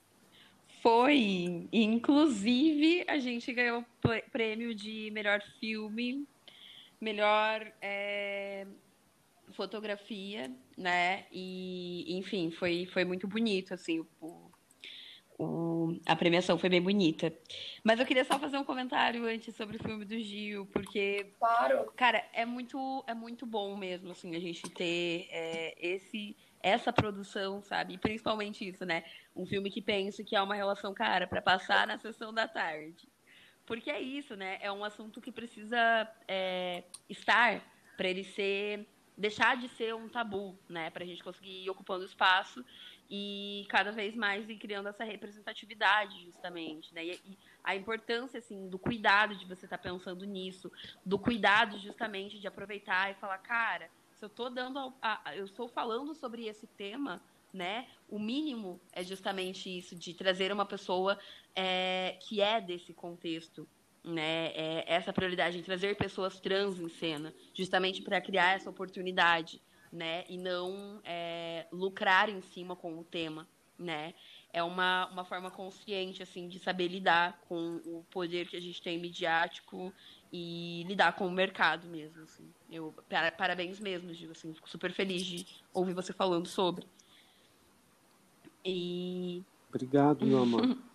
Foi. 0.83 1.69
Inclusive, 1.73 3.05
a 3.09 3.19
gente 3.19 3.53
ganhou 3.53 3.81
o 3.81 4.31
prêmio 4.31 4.75
de 4.75 5.11
melhor 5.13 5.41
filme, 5.61 6.27
melhor 7.01 7.73
é, 7.81 8.67
fotografia, 9.53 10.51
né? 10.77 11.27
E, 11.33 12.19
enfim, 12.19 12.51
foi, 12.51 12.87
foi 12.87 13.05
muito 13.05 13.27
bonito, 13.27 13.75
assim, 13.75 14.05
o, 14.21 14.48
o, 15.39 15.97
a 16.05 16.17
premiação 16.17 16.59
foi 16.59 16.69
bem 16.69 16.83
bonita. 16.83 17.33
Mas 17.85 18.01
eu 18.01 18.07
queria 18.07 18.25
só 18.25 18.39
fazer 18.39 18.59
um 18.59 18.65
comentário 18.65 19.25
antes 19.25 19.55
sobre 19.55 19.77
o 19.77 19.83
filme 19.83 20.05
do 20.05 20.19
Gil, 20.19 20.67
porque. 20.67 21.33
Claro. 21.39 21.93
Cara, 21.97 22.25
é 22.33 22.45
muito, 22.45 23.05
é 23.07 23.15
muito 23.15 23.47
bom 23.47 23.77
mesmo, 23.77 24.11
assim, 24.11 24.35
a 24.35 24.41
gente 24.41 24.63
ter 24.71 25.29
é, 25.31 25.75
esse, 25.79 26.37
essa 26.61 26.93
produção, 26.93 27.63
sabe? 27.63 27.95
E 27.95 27.99
principalmente 27.99 28.69
isso, 28.69 28.85
né? 28.85 29.05
Um 29.35 29.47
filme 29.47 29.71
que 29.71 29.81
pensa 29.81 30.25
que 30.25 30.35
é 30.35 30.43
uma 30.43 30.57
relação, 30.57 30.93
cara, 30.93 31.27
para 31.27 31.41
passar 31.41 31.87
na 31.87 31.99
sessão 31.99 32.35
da 32.35 32.49
tarde. 32.49 33.09
Porque 33.65 33.91
é 33.91 34.01
isso, 34.01 34.35
né? 34.35 34.59
É 34.61 34.73
um 34.73 34.85
assunto 34.85 35.21
que 35.21 35.31
precisa 35.31 36.11
é, 36.27 36.83
estar 37.09 37.63
para 37.97 38.09
ele 38.09 38.25
ser 38.25 38.87
deixar 39.17 39.57
de 39.57 39.69
ser 39.71 39.93
um 39.97 40.09
tabu, 40.09 40.57
né, 40.69 40.91
para 40.91 41.03
a 41.03 41.07
gente 41.07 41.25
conseguir 41.25 41.65
ir 41.65 41.69
ocupando 41.69 42.05
espaço 42.05 42.65
e 43.11 43.67
cada 43.71 43.91
vez 43.91 44.15
mais 44.15 44.49
ir 44.49 44.57
criando 44.57 44.89
essa 44.89 45.03
representatividade 45.03 46.25
justamente, 46.25 46.93
né? 46.95 47.05
E, 47.07 47.21
e 47.25 47.39
a 47.65 47.75
importância 47.75 48.39
assim 48.39 48.69
do 48.69 48.79
cuidado 48.79 49.35
de 49.35 49.47
você 49.47 49.65
estar 49.65 49.79
tá 49.79 49.91
pensando 49.91 50.25
nisso, 50.27 50.71
do 51.05 51.19
cuidado 51.19 51.79
justamente 51.79 52.39
de 52.39 52.47
aproveitar 52.47 53.11
e 53.11 53.15
falar, 53.15 53.39
cara, 53.39 53.91
se 54.13 54.25
eu 54.25 54.29
tô 54.29 54.51
dando 54.51 54.93
a, 55.01 55.31
a, 55.31 55.37
eu 55.37 55.45
estou 55.45 55.69
falando 55.69 56.15
sobre 56.15 56.47
esse 56.47 56.67
tema, 56.67 57.23
né? 57.53 57.87
O 58.09 58.19
mínimo 58.19 58.81
é 58.93 59.03
justamente 59.03 59.71
isso 59.71 59.97
de 59.97 60.13
trazer 60.13 60.53
uma 60.53 60.67
pessoa 60.67 61.19
é, 61.55 62.19
que 62.21 62.43
é 62.43 62.61
desse 62.61 62.93
contexto, 62.93 63.67
né? 64.05 64.49
É 64.49 64.85
essa 64.87 65.15
prioridade 65.15 65.59
em 65.59 65.63
trazer 65.63 65.97
pessoas 65.97 66.39
trans 66.41 66.79
em 66.79 66.89
cena, 66.89 67.33
justamente 67.55 68.03
para 68.03 68.21
criar 68.21 68.57
essa 68.57 68.69
oportunidade 68.69 69.63
né? 69.93 70.25
E 70.29 70.37
não 70.37 71.01
é, 71.05 71.67
lucrar 71.73 72.29
em 72.29 72.41
cima 72.41 72.77
com 72.77 72.99
o 72.99 73.05
tema, 73.05 73.47
né? 73.79 74.15
É 74.53 74.63
uma, 74.63 75.07
uma 75.07 75.25
forma 75.25 75.51
consciente, 75.51 76.23
assim, 76.23 76.49
de 76.49 76.59
saber 76.59 76.89
lidar 76.89 77.39
com 77.49 77.77
o 77.85 78.05
poder 78.11 78.49
que 78.49 78.57
a 78.57 78.61
gente 78.61 78.81
tem 78.83 78.99
midiático 78.99 79.93
e 80.33 80.85
lidar 80.87 81.13
com 81.13 81.27
o 81.27 81.31
mercado 81.31 81.87
mesmo, 81.87 82.23
assim. 82.23 82.51
Eu, 82.71 82.95
parabéns 83.37 83.79
mesmo, 83.79 84.13
Gil, 84.13 84.31
assim, 84.31 84.53
fico 84.55 84.69
super 84.69 84.93
feliz 84.93 85.25
de 85.25 85.47
ouvir 85.73 85.95
você 85.95 86.13
falando 86.13 86.47
sobre. 86.47 86.87
E... 88.65 89.43
Obrigado, 89.69 90.27
meu 90.27 90.43
amor. 90.43 90.77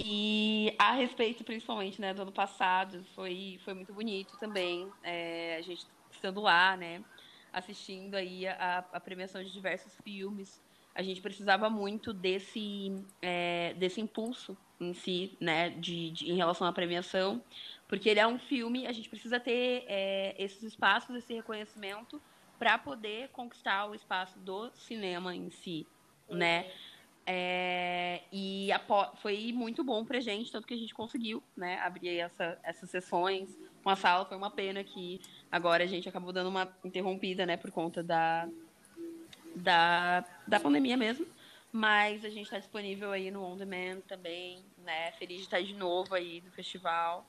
E 0.00 0.72
a 0.78 0.92
respeito, 0.92 1.42
principalmente, 1.42 2.00
né, 2.00 2.14
do 2.14 2.22
ano 2.22 2.30
passado, 2.30 3.04
foi, 3.16 3.58
foi 3.64 3.74
muito 3.74 3.92
bonito 3.92 4.38
também. 4.38 4.88
É, 5.02 5.56
a 5.56 5.62
gente 5.62 5.84
estando 6.12 6.40
lá, 6.40 6.76
né, 6.76 7.02
assistindo 7.52 8.14
aí 8.14 8.46
a, 8.46 8.84
a 8.92 9.00
premiação 9.00 9.42
de 9.42 9.50
diversos 9.52 9.94
filmes. 10.02 10.60
A 10.94 11.02
gente 11.02 11.20
precisava 11.20 11.70
muito 11.70 12.12
desse, 12.12 12.92
é, 13.22 13.74
desse 13.74 14.00
impulso 14.00 14.56
em 14.80 14.92
si, 14.92 15.36
né, 15.40 15.70
de, 15.70 16.10
de, 16.10 16.30
em 16.30 16.36
relação 16.36 16.66
à 16.66 16.72
premiação, 16.72 17.42
porque 17.86 18.08
ele 18.08 18.20
é 18.20 18.26
um 18.26 18.38
filme, 18.38 18.86
a 18.86 18.92
gente 18.92 19.08
precisa 19.08 19.40
ter 19.40 19.84
é, 19.88 20.34
esses 20.38 20.62
espaços, 20.62 21.14
esse 21.16 21.34
reconhecimento 21.34 22.20
para 22.58 22.76
poder 22.78 23.28
conquistar 23.28 23.86
o 23.86 23.94
espaço 23.94 24.38
do 24.40 24.70
cinema 24.74 25.34
em 25.34 25.50
si, 25.50 25.86
né? 26.28 26.70
É, 27.30 28.22
e 28.32 28.70
foi 29.16 29.52
muito 29.52 29.84
bom 29.84 30.02
pra 30.02 30.18
gente, 30.18 30.50
tanto 30.50 30.66
que 30.66 30.72
a 30.72 30.78
gente 30.78 30.94
conseguiu, 30.94 31.42
né, 31.54 31.78
abrir 31.80 32.18
essa, 32.18 32.58
essas 32.62 32.88
sessões 32.88 33.54
com 33.82 33.90
a 33.90 33.96
sala. 33.96 34.24
Foi 34.24 34.36
uma 34.36 34.50
pena 34.50 34.82
que 34.82 35.20
agora 35.50 35.84
a 35.84 35.86
gente 35.86 36.08
acabou 36.08 36.32
dando 36.32 36.48
uma 36.48 36.68
interrompida, 36.84 37.46
né, 37.46 37.56
por 37.56 37.70
conta 37.70 38.02
da, 38.02 38.48
da, 39.54 40.24
da 40.46 40.60
pandemia 40.60 40.96
mesmo. 40.96 41.26
Mas 41.70 42.24
a 42.24 42.30
gente 42.30 42.44
está 42.44 42.58
disponível 42.58 43.12
aí 43.12 43.30
no 43.30 43.44
On 43.44 43.56
Demand 43.56 44.00
também, 44.08 44.64
né? 44.78 45.12
Feliz 45.12 45.38
de 45.38 45.44
estar 45.44 45.62
de 45.62 45.74
novo 45.74 46.14
aí 46.14 46.42
no 46.44 46.50
festival. 46.50 47.26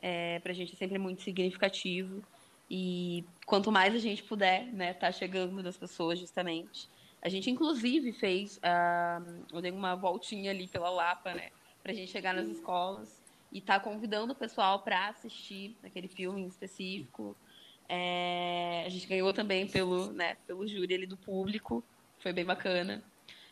É, 0.00 0.40
pra 0.40 0.52
gente 0.52 0.74
é 0.74 0.76
sempre 0.76 0.98
muito 0.98 1.22
significativo. 1.22 2.22
E 2.68 3.24
quanto 3.44 3.70
mais 3.70 3.94
a 3.94 3.98
gente 3.98 4.24
puder, 4.24 4.66
né, 4.72 4.92
tá 4.92 5.12
chegando 5.12 5.62
das 5.62 5.76
pessoas 5.76 6.18
justamente. 6.18 6.88
A 7.22 7.28
gente 7.28 7.48
inclusive 7.48 8.12
fez, 8.12 8.58
uh, 8.58 9.44
eu 9.52 9.62
dei 9.62 9.70
uma 9.70 9.94
voltinha 9.94 10.50
ali 10.50 10.66
pela 10.66 10.90
Lapa, 10.90 11.32
né, 11.32 11.50
pra 11.82 11.92
gente 11.92 12.10
chegar 12.10 12.34
nas 12.34 12.48
escolas 12.48 13.22
e 13.52 13.60
tá 13.60 13.78
convidando 13.78 14.32
o 14.32 14.36
pessoal 14.36 14.80
para 14.80 15.08
assistir 15.08 15.76
aquele 15.84 16.08
filme 16.08 16.42
em 16.42 16.46
específico. 16.46 17.36
É, 17.88 18.84
a 18.86 18.88
gente 18.88 19.06
ganhou 19.06 19.32
também 19.32 19.66
pelo, 19.66 20.12
né, 20.12 20.36
pelo 20.46 20.66
júri 20.66 20.94
ali 20.94 21.06
do 21.06 21.16
público, 21.16 21.84
foi 22.18 22.32
bem 22.32 22.44
bacana. 22.44 23.02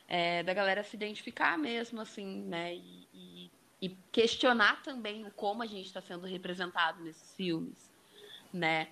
É, 0.08 0.42
da 0.42 0.52
galera 0.52 0.84
se 0.84 0.96
identificar 0.96 1.56
mesmo, 1.56 2.00
assim, 2.00 2.42
né, 2.44 2.74
e, 2.74 3.08
e, 3.12 3.50
e 3.80 3.88
questionar 4.12 4.82
também 4.82 5.30
como 5.36 5.62
a 5.62 5.66
gente 5.66 5.86
está 5.86 6.00
sendo 6.00 6.26
representado 6.26 7.02
nesses 7.02 7.34
filmes, 7.34 7.90
né. 8.52 8.88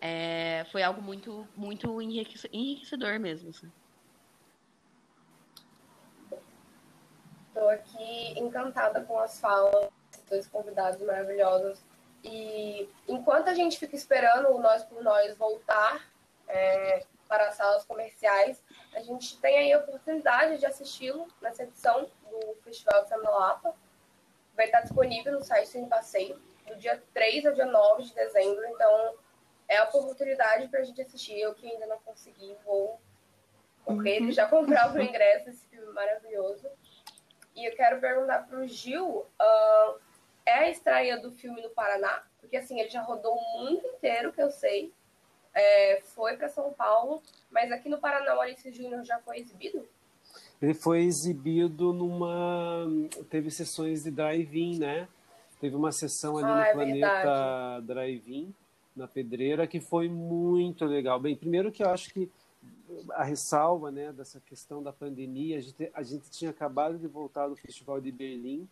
É, 0.00 0.64
foi 0.72 0.82
algo 0.82 1.02
muito, 1.02 1.46
muito 1.54 2.00
enriquecedor 2.00 3.20
mesmo. 3.20 3.50
Assim. 3.50 3.70
Estou 7.48 7.68
aqui 7.68 8.38
encantada 8.38 9.02
com 9.04 9.18
as 9.18 9.38
falas 9.38 9.90
dos 10.10 10.22
dois 10.30 10.46
convidados 10.46 11.02
maravilhosos. 11.02 11.84
E 12.22 12.88
enquanto 13.08 13.48
a 13.48 13.54
gente 13.54 13.78
fica 13.78 13.96
esperando 13.96 14.50
o 14.50 14.60
Nós 14.60 14.84
por 14.84 15.02
Nós 15.02 15.36
voltar 15.36 16.06
é, 16.46 17.04
para 17.28 17.48
as 17.48 17.54
salas 17.54 17.84
comerciais, 17.84 18.62
a 18.94 19.00
gente 19.00 19.38
tem 19.40 19.58
aí 19.58 19.72
a 19.72 19.78
oportunidade 19.78 20.58
de 20.58 20.66
assisti-lo 20.66 21.26
nessa 21.40 21.62
edição 21.62 22.10
do 22.28 22.54
Festival 22.62 23.04
de 23.04 23.16
Lapa. 23.16 23.74
Vai 24.54 24.66
estar 24.66 24.80
disponível 24.80 25.32
no 25.32 25.44
site 25.44 25.68
Sem 25.68 25.88
Passeio, 25.88 26.40
do 26.66 26.76
dia 26.76 27.02
3 27.14 27.46
ao 27.46 27.54
dia 27.54 27.66
9 27.66 28.02
de 28.02 28.14
dezembro. 28.14 28.66
Então, 28.66 29.14
é 29.68 29.78
a 29.78 29.84
oportunidade 29.84 30.68
para 30.68 30.80
a 30.80 30.84
gente 30.84 31.00
assistir. 31.00 31.38
Eu 31.38 31.54
que 31.54 31.70
ainda 31.70 31.86
não 31.86 31.98
consegui, 32.00 32.56
vou 32.64 33.00
correr 33.84 34.18
e 34.18 34.24
uhum. 34.24 34.32
já 34.32 34.48
comprar 34.48 34.92
o 34.92 35.00
ingresso 35.00 35.46
desse 35.46 35.66
filme 35.68 35.92
maravilhoso. 35.92 36.68
E 37.54 37.64
eu 37.64 37.74
quero 37.76 38.00
perguntar 38.00 38.46
para 38.46 38.58
o 38.58 38.66
Gil, 38.66 39.06
uh, 39.06 40.00
é 40.50 40.64
a 40.64 40.70
estreia 40.70 41.20
do 41.20 41.30
filme 41.32 41.62
no 41.62 41.70
Paraná? 41.70 42.22
Porque 42.40 42.56
assim, 42.56 42.80
ele 42.80 42.90
já 42.90 43.02
rodou 43.02 43.34
o 43.34 43.58
mundo 43.58 43.86
inteiro, 43.86 44.32
que 44.32 44.42
eu 44.42 44.50
sei. 44.50 44.92
É, 45.54 46.00
foi 46.14 46.36
para 46.36 46.48
São 46.48 46.72
Paulo, 46.72 47.22
mas 47.50 47.72
aqui 47.72 47.88
no 47.88 47.98
Paraná 47.98 48.36
o 48.36 48.40
Alice 48.40 48.70
Júnior 48.72 49.04
já 49.04 49.18
foi 49.20 49.38
exibido? 49.38 49.86
Ele 50.60 50.74
foi 50.74 51.00
exibido 51.00 51.92
numa. 51.92 52.86
Teve 53.30 53.50
sessões 53.50 54.04
de 54.04 54.10
drive-in, 54.10 54.78
né? 54.78 55.08
Teve 55.60 55.74
uma 55.74 55.92
sessão 55.92 56.38
ali 56.38 56.46
ah, 56.46 56.54
no 56.54 56.62
é 56.62 56.72
Planeta 56.72 57.80
Drive-In 57.82 58.54
na 58.94 59.06
Pedreira, 59.06 59.66
que 59.66 59.80
foi 59.80 60.08
muito 60.08 60.84
legal. 60.84 61.18
Bem, 61.18 61.36
primeiro 61.36 61.72
que 61.72 61.82
eu 61.82 61.90
acho 61.90 62.12
que 62.12 62.30
a 63.10 63.24
ressalva 63.24 63.90
né, 63.90 64.12
dessa 64.12 64.40
questão 64.40 64.82
da 64.82 64.92
pandemia, 64.92 65.58
a 65.58 65.60
gente, 65.60 65.90
a 65.94 66.02
gente 66.02 66.30
tinha 66.30 66.50
acabado 66.50 66.98
de 66.98 67.06
voltar 67.06 67.48
do 67.48 67.56
Festival 67.56 68.00
de 68.00 68.10
Berlim, 68.10 68.68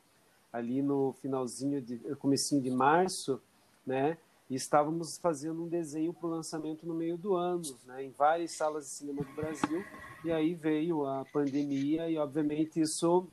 ali 0.52 0.82
no 0.82 1.12
finalzinho, 1.20 1.80
de 1.80 1.98
comecinho 2.16 2.62
de 2.62 2.70
março, 2.70 3.40
né, 3.86 4.18
e 4.48 4.54
estávamos 4.54 5.18
fazendo 5.18 5.62
um 5.62 5.68
desenho 5.68 6.12
para 6.12 6.26
o 6.26 6.30
lançamento 6.30 6.86
no 6.86 6.94
meio 6.94 7.18
do 7.18 7.34
ano, 7.34 7.62
né, 7.84 8.04
em 8.04 8.10
várias 8.10 8.52
salas 8.52 8.84
de 8.84 8.90
cinema 8.90 9.22
do 9.22 9.34
Brasil, 9.34 9.84
e 10.24 10.32
aí 10.32 10.54
veio 10.54 11.06
a 11.06 11.24
pandemia 11.26 12.08
e, 12.08 12.16
obviamente, 12.16 12.80
isso, 12.80 13.28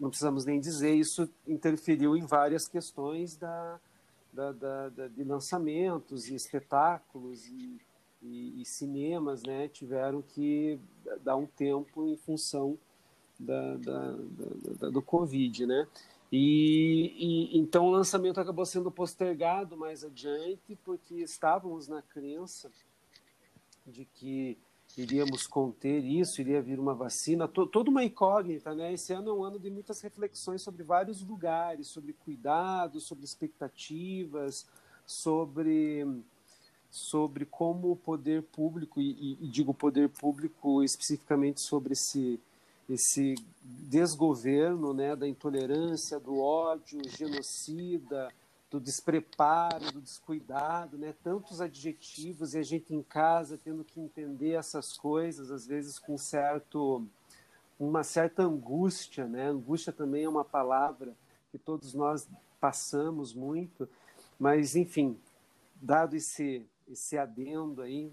não 0.00 0.08
precisamos 0.08 0.44
nem 0.44 0.58
dizer, 0.58 0.94
isso 0.94 1.28
interferiu 1.46 2.16
em 2.16 2.24
várias 2.24 2.66
questões 2.66 3.36
da, 3.36 3.78
da, 4.32 4.52
da, 4.52 4.88
da, 4.88 5.08
de 5.08 5.22
lançamentos 5.22 6.28
e 6.28 6.34
espetáculos 6.34 7.46
e, 7.46 7.80
e, 8.22 8.62
e, 8.62 8.64
cinemas 8.64 9.42
né, 9.42 9.68
tiveram 9.68 10.20
que 10.22 10.80
dar 11.22 11.36
um 11.36 11.46
tempo 11.46 12.08
em 12.08 12.16
função 12.16 12.78
da, 13.38 13.76
da, 13.76 14.90
do 14.90 15.02
Covid. 15.02 15.66
Né? 15.66 15.86
E, 16.36 17.14
e, 17.16 17.58
então 17.60 17.86
o 17.86 17.90
lançamento 17.92 18.40
acabou 18.40 18.66
sendo 18.66 18.90
postergado 18.90 19.76
mais 19.76 20.02
adiante, 20.02 20.76
porque 20.84 21.14
estávamos 21.14 21.86
na 21.86 22.02
crença 22.02 22.72
de 23.86 24.04
que 24.04 24.58
iríamos 24.98 25.46
conter 25.46 26.04
isso, 26.04 26.40
iria 26.40 26.60
vir 26.60 26.80
uma 26.80 26.92
vacina, 26.92 27.46
to, 27.46 27.68
toda 27.68 27.88
uma 27.88 28.02
incógnita, 28.02 28.74
né? 28.74 28.92
Esse 28.92 29.12
ano 29.12 29.30
é 29.30 29.32
um 29.32 29.44
ano 29.44 29.60
de 29.60 29.70
muitas 29.70 30.00
reflexões 30.00 30.60
sobre 30.60 30.82
vários 30.82 31.22
lugares, 31.22 31.86
sobre 31.86 32.12
cuidados, 32.12 33.04
sobre 33.04 33.24
expectativas, 33.24 34.66
sobre 35.06 36.04
sobre 36.90 37.44
como 37.44 37.92
o 37.92 37.96
poder 37.96 38.42
público 38.42 39.00
e, 39.00 39.38
e 39.40 39.46
digo 39.46 39.72
poder 39.72 40.08
público 40.08 40.82
especificamente 40.82 41.60
sobre 41.60 41.92
esse 41.92 42.40
esse 42.88 43.34
desgoverno, 43.62 44.92
né, 44.92 45.16
da 45.16 45.26
intolerância, 45.26 46.20
do 46.20 46.38
ódio, 46.38 47.00
genocida, 47.08 48.30
do 48.70 48.80
despreparo, 48.80 49.92
do 49.92 50.00
descuidado, 50.00 50.98
né? 50.98 51.14
Tantos 51.22 51.60
adjetivos 51.60 52.54
e 52.54 52.58
a 52.58 52.62
gente 52.62 52.92
em 52.92 53.04
casa 53.04 53.56
tendo 53.56 53.84
que 53.84 54.00
entender 54.00 54.52
essas 54.52 54.96
coisas, 54.96 55.50
às 55.52 55.64
vezes 55.64 55.98
com 55.98 56.18
certo 56.18 57.06
uma 57.78 58.02
certa 58.02 58.42
angústia, 58.42 59.26
né? 59.26 59.48
Angústia 59.48 59.92
também 59.92 60.24
é 60.24 60.28
uma 60.28 60.44
palavra 60.44 61.14
que 61.52 61.58
todos 61.58 61.94
nós 61.94 62.28
passamos 62.60 63.32
muito, 63.32 63.88
mas 64.38 64.74
enfim, 64.74 65.16
dado 65.80 66.16
esse 66.16 66.66
esse 66.88 67.16
adendo 67.16 67.82
aí 67.82 68.12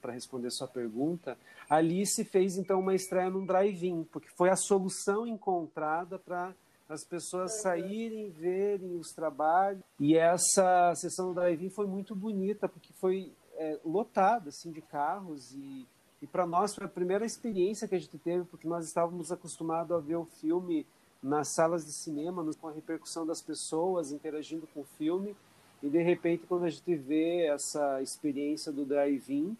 para 0.00 0.12
responder 0.12 0.50
sua 0.50 0.68
pergunta, 0.68 1.36
ali 1.68 2.06
se 2.06 2.24
fez 2.24 2.56
então 2.56 2.80
uma 2.80 2.94
estreia 2.94 3.30
num 3.30 3.44
drive-in, 3.44 4.04
porque 4.04 4.28
foi 4.36 4.50
a 4.50 4.56
solução 4.56 5.26
encontrada 5.26 6.18
para 6.18 6.54
as 6.88 7.04
pessoas 7.04 7.60
saírem, 7.62 8.30
verem 8.30 8.96
os 8.96 9.12
trabalhos. 9.12 9.82
E 9.98 10.16
essa 10.16 10.94
sessão 10.94 11.28
do 11.28 11.34
drive-in 11.34 11.70
foi 11.70 11.86
muito 11.86 12.14
bonita, 12.14 12.68
porque 12.68 12.92
foi 12.94 13.32
é, 13.54 13.78
lotada 13.84 14.50
assim, 14.50 14.70
de 14.70 14.82
carros. 14.82 15.52
E, 15.54 15.86
e 16.20 16.26
para 16.26 16.46
nós 16.46 16.74
foi 16.74 16.84
a 16.84 16.88
primeira 16.88 17.24
experiência 17.24 17.88
que 17.88 17.94
a 17.94 17.98
gente 17.98 18.18
teve, 18.18 18.44
porque 18.44 18.68
nós 18.68 18.86
estávamos 18.86 19.32
acostumados 19.32 19.96
a 19.96 20.00
ver 20.00 20.16
o 20.16 20.26
filme 20.26 20.86
nas 21.22 21.54
salas 21.54 21.84
de 21.84 21.92
cinema, 21.92 22.44
com 22.60 22.68
a 22.68 22.72
repercussão 22.72 23.24
das 23.24 23.40
pessoas 23.40 24.10
interagindo 24.10 24.66
com 24.74 24.80
o 24.80 24.84
filme. 24.84 25.36
E 25.82 25.88
de 25.88 26.02
repente, 26.02 26.44
quando 26.46 26.64
a 26.64 26.70
gente 26.70 26.94
vê 26.94 27.46
essa 27.46 28.00
experiência 28.00 28.70
do 28.70 28.84
drive-in, 28.84 29.56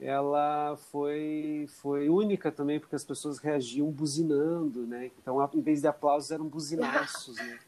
ela 0.00 0.76
foi 0.90 1.66
foi 1.80 2.08
única 2.08 2.50
também 2.50 2.80
porque 2.80 2.96
as 2.96 3.04
pessoas 3.04 3.38
reagiam 3.38 3.90
buzinando, 3.90 4.86
né? 4.86 5.10
Então, 5.20 5.38
em 5.54 5.60
vez 5.60 5.80
de 5.80 5.86
aplausos 5.86 6.30
eram 6.30 6.46
buzinaços, 6.46 7.36
né? 7.36 7.58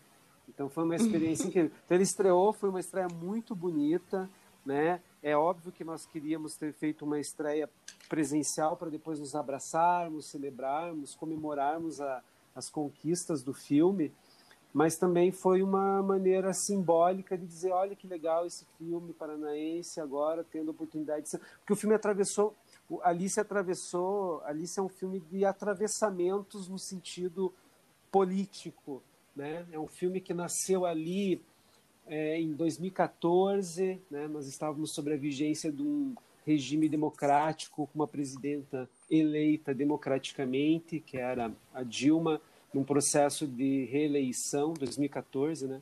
Então 0.49 0.69
foi 0.69 0.85
uma 0.85 0.97
experiência 0.97 1.47
incrível. 1.47 1.71
Então 1.85 1.97
ele 1.97 2.05
estreou, 2.05 2.53
foi 2.53 2.69
uma 2.69 2.81
estreia 2.81 3.09
muito 3.09 3.55
bonita, 3.55 4.29
né? 4.65 5.01
É 5.23 5.37
óbvio 5.37 5.73
que 5.73 5.85
nós 5.85 6.07
queríamos 6.07 6.57
ter 6.57 6.73
feito 6.73 7.05
uma 7.05 7.19
estreia 7.19 7.69
presencial 8.09 8.77
para 8.77 8.91
depois 8.91 9.19
nos 9.19 9.35
abraçarmos, 9.35 10.27
celebrarmos, 10.27 11.15
comemorarmos 11.15 12.01
a, 12.01 12.23
as 12.55 12.71
conquistas 12.71 13.43
do 13.43 13.53
filme, 13.53 14.13
mas 14.75 14.97
também 14.97 15.31
foi 15.31 15.63
uma 15.63 16.03
maneira 16.03 16.53
simbólica 16.53 17.39
de 17.39 17.47
dizer, 17.47 17.71
olha 17.71 17.95
que 17.95 18.09
legal 18.09 18.45
esse 18.45 18.67
filme 18.77 19.13
paranaense 19.13 20.01
agora 20.01 20.43
tendo 20.43 20.69
a 20.69 20.71
oportunidade 20.73 21.23
de 21.23 21.29
ser... 21.29 21.39
porque 21.39 21.73
o 21.73 21.77
filme 21.77 21.95
atravessou, 21.95 22.53
Alice 23.03 23.39
atravessou, 23.39 24.43
Alice 24.45 24.77
é 24.77 24.83
um 24.83 24.89
filme 24.89 25.21
de 25.21 25.45
atravessamentos 25.45 26.69
no 26.69 26.77
sentido 26.77 27.55
político, 28.11 29.01
né? 29.35 29.65
É 29.71 29.79
um 29.79 29.87
filme 29.87 30.21
que 30.21 30.35
nasceu 30.35 30.85
ali 30.85 31.41
é, 32.07 32.41
em 32.41 32.53
2014, 32.53 34.01
né? 34.11 34.27
Nós 34.27 34.49
estávamos 34.49 34.93
sob 34.93 35.13
a 35.13 35.17
vigência 35.17 35.71
de 35.71 35.83
um 35.83 36.15
regime 36.45 36.89
democrático 36.89 37.87
com 37.87 37.99
uma 37.99 38.09
presidenta 38.09 38.89
eleita 39.09 39.73
democraticamente, 39.73 41.01
que 41.01 41.17
era 41.17 41.51
a 41.73 41.83
Dilma, 41.83 42.41
num 42.75 42.83
processo 42.83 43.47
de 43.47 43.85
reeleição, 43.85 44.75
2014, 44.75 45.69
né? 45.69 45.81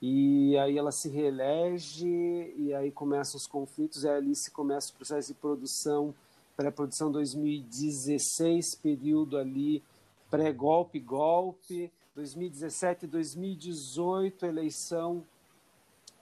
E 0.00 0.56
aí 0.58 0.76
ela 0.76 0.90
se 0.90 1.08
reelege 1.08 2.08
e 2.56 2.74
aí 2.74 2.90
começam 2.90 3.36
os 3.36 3.46
conflitos, 3.46 4.02
e 4.02 4.08
ali 4.08 4.34
se 4.34 4.50
começa 4.50 4.90
o 4.90 4.96
processo 4.96 5.28
de 5.28 5.34
produção, 5.34 6.12
pré-produção 6.56 7.12
2016, 7.12 8.74
período 8.82 9.36
ali 9.36 9.82
pré-golpe, 10.30 10.98
golpe, 10.98 11.92
2017 12.14 13.06
2018, 13.06 14.46
eleição 14.46 15.24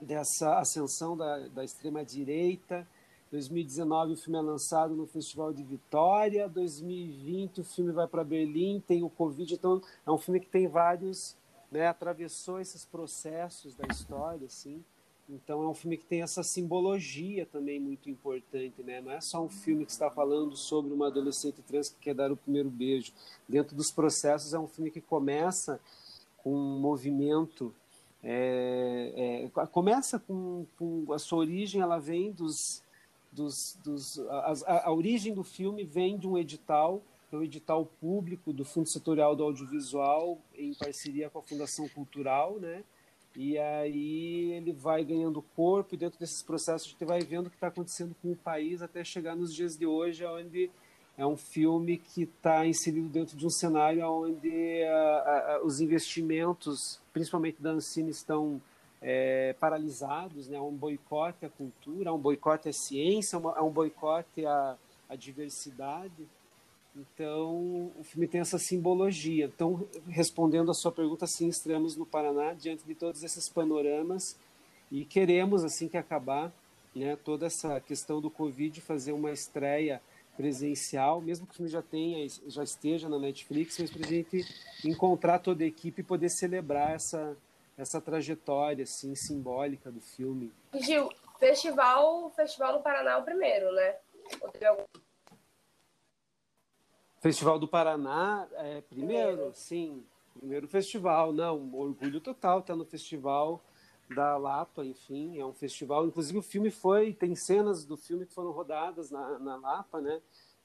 dessa 0.00 0.58
ascensão 0.58 1.16
da, 1.16 1.46
da 1.48 1.64
extrema-direita, 1.64 2.86
2019 3.30 4.12
o 4.12 4.16
filme 4.16 4.38
é 4.38 4.42
lançado 4.42 4.94
no 4.94 5.06
Festival 5.06 5.52
de 5.52 5.62
Vitória, 5.62 6.48
2020 6.48 7.60
o 7.60 7.64
filme 7.64 7.92
vai 7.92 8.08
para 8.08 8.24
Berlim, 8.24 8.82
tem 8.86 9.02
o 9.02 9.10
Covid, 9.10 9.54
então 9.54 9.80
é 10.04 10.10
um 10.10 10.18
filme 10.18 10.40
que 10.40 10.48
tem 10.48 10.66
vários, 10.66 11.36
né, 11.70 11.86
atravessou 11.86 12.60
esses 12.60 12.84
processos 12.84 13.74
da 13.74 13.86
história, 13.86 14.46
assim. 14.46 14.84
Então 15.28 15.62
é 15.62 15.68
um 15.68 15.74
filme 15.74 15.96
que 15.96 16.04
tem 16.04 16.22
essa 16.22 16.42
simbologia 16.42 17.46
também 17.46 17.78
muito 17.78 18.10
importante, 18.10 18.82
né? 18.82 19.00
Não 19.00 19.12
é 19.12 19.20
só 19.20 19.44
um 19.44 19.48
filme 19.48 19.86
que 19.86 19.92
está 19.92 20.10
falando 20.10 20.56
sobre 20.56 20.92
uma 20.92 21.06
adolescente 21.06 21.62
trans 21.62 21.88
que 21.88 22.00
quer 22.00 22.14
dar 22.14 22.32
o 22.32 22.36
primeiro 22.36 22.68
beijo. 22.68 23.12
Dentro 23.48 23.76
dos 23.76 23.92
processos 23.92 24.52
é 24.52 24.58
um 24.58 24.66
filme 24.66 24.90
que 24.90 25.00
começa 25.00 25.80
com 26.38 26.52
um 26.52 26.80
movimento 26.80 27.72
é, 28.22 29.48
é, 29.56 29.66
começa 29.68 30.18
com, 30.18 30.66
com, 30.78 31.10
a 31.12 31.18
sua 31.18 31.38
origem 31.38 31.80
ela 31.80 31.98
vem 31.98 32.30
dos 32.30 32.82
dos, 33.32 33.78
dos 33.84 34.18
a, 34.28 34.84
a, 34.86 34.92
origem 34.92 35.32
do 35.32 35.44
filme 35.44 35.84
vem 35.84 36.18
de 36.18 36.26
um 36.26 36.36
edital, 36.36 37.02
é 37.32 37.36
um 37.36 37.42
edital 37.42 37.86
público 37.86 38.52
do 38.52 38.64
Fundo 38.64 38.88
Setorial 38.88 39.36
do 39.36 39.44
Audiovisual, 39.44 40.38
em 40.54 40.74
parceria 40.74 41.30
com 41.30 41.38
a 41.38 41.42
Fundação 41.42 41.88
Cultural, 41.88 42.58
né? 42.58 42.82
E 43.36 43.56
aí 43.56 44.52
ele 44.52 44.72
vai 44.72 45.04
ganhando 45.04 45.40
corpo, 45.54 45.94
e 45.94 45.98
dentro 45.98 46.18
desses 46.18 46.42
processos 46.42 46.88
a 46.88 46.90
gente 46.90 47.04
vai 47.04 47.20
vendo 47.20 47.46
o 47.46 47.50
que 47.50 47.56
está 47.56 47.68
acontecendo 47.68 48.14
com 48.20 48.32
o 48.32 48.36
país 48.36 48.82
até 48.82 49.04
chegar 49.04 49.36
nos 49.36 49.54
dias 49.54 49.76
de 49.76 49.86
hoje, 49.86 50.24
onde 50.24 50.68
é 51.16 51.24
um 51.24 51.36
filme 51.36 51.98
que 51.98 52.22
está 52.22 52.66
inserido 52.66 53.08
dentro 53.08 53.36
de 53.36 53.46
um 53.46 53.50
cenário 53.50 54.04
onde 54.10 54.82
a, 54.82 55.54
a, 55.54 55.60
os 55.64 55.80
investimentos, 55.80 57.00
principalmente 57.12 57.62
da 57.62 57.70
Ancine, 57.70 58.10
estão 58.10 58.60
é, 59.00 59.54
paralisados, 59.58 60.48
né? 60.48 60.60
Um 60.60 60.74
boicote 60.74 61.46
à 61.46 61.48
cultura, 61.48 62.12
um 62.12 62.18
boicote 62.18 62.68
à 62.68 62.72
ciência, 62.72 63.38
há 63.38 63.62
um 63.62 63.70
boicote 63.70 64.44
à, 64.44 64.76
à 65.08 65.16
diversidade. 65.16 66.28
Então, 66.94 67.90
o 67.98 68.02
filme 68.02 68.26
tem 68.26 68.40
essa 68.40 68.58
simbologia. 68.58 69.46
Então, 69.46 69.86
respondendo 70.08 70.70
a 70.70 70.74
sua 70.74 70.90
pergunta, 70.90 71.26
sim, 71.26 71.48
estamos 71.48 71.96
no 71.96 72.04
Paraná 72.04 72.52
diante 72.52 72.84
de 72.84 72.94
todos 72.94 73.22
esses 73.22 73.48
panoramas 73.48 74.36
e 74.90 75.04
queremos, 75.04 75.64
assim 75.64 75.88
que 75.88 75.96
acabar 75.96 76.52
né, 76.94 77.16
toda 77.24 77.46
essa 77.46 77.80
questão 77.80 78.20
do 78.20 78.28
Covid, 78.28 78.80
fazer 78.80 79.12
uma 79.12 79.30
estreia 79.30 80.02
presencial, 80.36 81.20
mesmo 81.20 81.46
que 81.46 81.52
o 81.52 81.56
filme 81.56 81.70
já 81.70 81.82
tenha, 81.82 82.26
já 82.48 82.64
esteja 82.64 83.08
na 83.08 83.18
Netflix, 83.18 83.78
mas 83.78 83.90
para 83.90 84.06
a 84.06 84.08
gente 84.08 84.44
encontrar 84.84 85.38
toda 85.38 85.62
a 85.62 85.66
equipe 85.66 86.00
e 86.00 86.04
poder 86.04 86.30
celebrar 86.30 86.94
essa, 86.94 87.36
essa 87.80 88.00
trajetória 88.00 88.82
assim 88.82 89.14
simbólica 89.14 89.90
do 89.90 90.00
filme. 90.00 90.52
Gil, 90.74 91.08
festival, 91.38 92.30
festival 92.30 92.74
no 92.74 92.82
Paraná 92.82 93.12
é 93.12 93.16
o 93.16 93.22
primeiro, 93.22 93.72
né? 93.72 93.96
Algum... 94.68 94.84
Festival 97.20 97.58
do 97.58 97.66
Paraná 97.66 98.46
é 98.52 98.82
primeiro, 98.82 99.36
primeiro, 99.36 99.54
sim, 99.54 100.04
primeiro 100.38 100.68
festival, 100.68 101.32
não, 101.32 101.74
orgulho 101.74 102.20
total 102.20 102.62
tá 102.62 102.76
no 102.76 102.84
festival 102.84 103.62
da 104.14 104.36
Lapa, 104.36 104.84
enfim, 104.84 105.38
é 105.38 105.46
um 105.46 105.52
festival, 105.52 106.06
inclusive 106.06 106.38
o 106.38 106.42
filme 106.42 106.70
foi, 106.70 107.14
tem 107.14 107.34
cenas 107.34 107.84
do 107.84 107.96
filme 107.96 108.26
que 108.26 108.34
foram 108.34 108.50
rodadas 108.50 109.10
na, 109.10 109.38
na 109.38 109.56
Lapa, 109.56 110.00
né? 110.00 110.20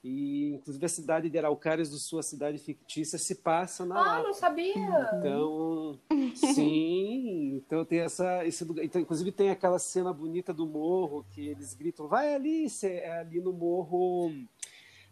E, 0.07 0.53
inclusive, 0.53 0.85
a 0.85 0.89
cidade 0.89 1.31
de 1.31 1.37
Araucárias 1.39 1.89
do 1.89 1.97
Sul, 1.97 2.19
a 2.19 2.23
cidade 2.23 2.59
fictícia, 2.59 3.17
se 3.17 3.33
passa 3.33 3.83
na. 3.83 4.19
Ah, 4.19 4.21
não 4.21 4.35
sabia! 4.35 5.09
Então, 5.17 5.99
sim. 6.35 7.55
Então, 7.55 7.83
tem 7.83 8.01
essa. 8.01 8.45
Esse 8.45 8.63
lugar. 8.63 8.85
Então, 8.85 9.01
inclusive, 9.01 9.31
tem 9.31 9.49
aquela 9.49 9.79
cena 9.79 10.13
bonita 10.13 10.53
do 10.53 10.67
morro 10.67 11.25
que 11.31 11.47
eles 11.47 11.73
gritam: 11.73 12.07
vai 12.07 12.35
ali! 12.35 12.67
É 12.83 13.17
ali 13.17 13.41
no 13.41 13.51
morro. 13.51 14.31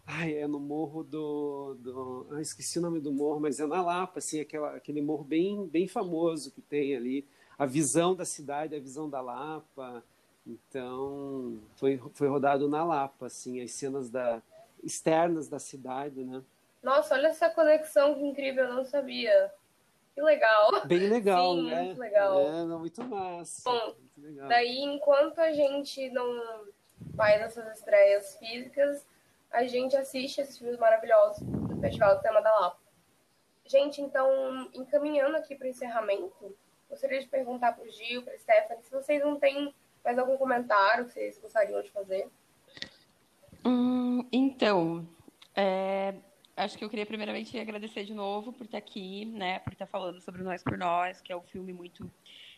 Ai, 0.06 0.36
é 0.36 0.48
no 0.48 0.60
morro 0.60 1.04
do. 1.04 1.76
do... 1.80 2.28
Ah, 2.30 2.40
esqueci 2.40 2.78
o 2.78 2.82
nome 2.84 3.00
do 3.00 3.12
morro, 3.12 3.40
mas 3.40 3.60
é 3.60 3.66
na 3.66 3.82
Lapa, 3.82 4.20
assim, 4.20 4.42
aquela, 4.42 4.76
aquele 4.76 5.02
morro 5.02 5.24
bem, 5.24 5.66
bem 5.66 5.88
famoso 5.88 6.52
que 6.52 6.62
tem 6.62 6.96
ali. 6.96 7.26
A 7.58 7.66
visão 7.66 8.14
da 8.14 8.26
cidade, 8.26 8.76
a 8.76 8.80
visão 8.80 9.10
da 9.10 9.22
Lapa. 9.22 10.04
Então, 10.46 11.58
foi, 11.78 12.00
foi 12.14 12.28
rodado 12.28 12.70
na 12.70 12.84
Lapa, 12.84 13.26
assim, 13.26 13.60
as 13.60 13.72
cenas 13.72 14.12
da 14.12 14.40
externas 14.84 15.48
da 15.48 15.60
cidade, 15.60 16.24
né? 16.24 16.44
Nossa, 16.82 17.16
olha 17.16 17.28
essa 17.28 17.50
conexão 17.50 18.14
que 18.16 18.26
incrível, 18.26 18.66
eu 18.66 18.74
não 18.74 18.86
sabia. 18.86 19.52
Que 20.14 20.22
legal. 20.22 20.86
Bem 20.86 21.10
legal, 21.10 21.56
Sim, 21.56 21.70
né? 21.70 21.82
Muito 21.84 22.00
legal. 22.00 22.40
É, 22.40 22.66
muito 22.66 23.04
massa. 23.04 23.62
Bom, 23.64 23.96
muito 23.98 24.22
legal. 24.22 24.48
daí 24.48 24.80
enquanto 24.80 25.40
a 25.40 25.52
gente 25.52 26.10
não 26.10 26.66
vai 27.16 27.40
nessas 27.40 27.78
estreias 27.78 28.38
físicas, 28.38 29.06
a 29.52 29.66
gente 29.66 29.96
assiste 29.96 30.42
esses 30.42 30.58
filmes 30.58 30.78
maravilhosos 30.78 31.42
do 31.44 31.80
Festival 31.80 32.18
do 32.18 32.22
Tema 32.22 32.42
da 32.42 32.60
Lapa. 32.60 32.80
Gente, 33.66 34.02
então, 34.02 34.70
encaminhando 34.74 35.38
aqui 35.38 35.56
para 35.56 35.66
o 35.66 35.70
encerramento, 35.70 36.56
gostaria 36.90 37.20
de 37.20 37.28
perguntar 37.28 37.74
para 37.74 37.86
o 37.86 37.90
Gil, 37.90 38.24
para 38.24 38.34
a 38.34 38.38
Stephanie, 38.38 38.84
se 38.84 38.92
vocês 38.92 39.24
não 39.24 39.40
têm 39.40 39.74
mais 40.04 40.20
algum 40.20 40.38
comentário 40.38 41.06
que 41.06 41.14
vocês 41.14 41.40
gostariam 41.40 41.82
de 41.82 41.90
fazer. 41.92 42.30
Hum, 43.66 44.28
então, 44.32 45.08
é, 45.56 46.16
acho 46.58 46.78
que 46.78 46.84
eu 46.84 46.90
queria 46.90 47.06
primeiramente 47.06 47.58
agradecer 47.58 48.04
de 48.04 48.14
novo 48.14 48.52
por 48.54 48.66
estar 48.66 48.78
aqui, 48.78 49.26
né, 49.26 49.60
por 49.60 49.74
estar 49.74 49.88
falando 49.88 50.20
sobre 50.22 50.44
Nós 50.44 50.64
por 50.64 50.78
Nós, 50.78 51.22
que 51.22 51.32
é 51.32 51.38
um 51.38 51.44
filme 51.44 51.74
muito 51.74 52.12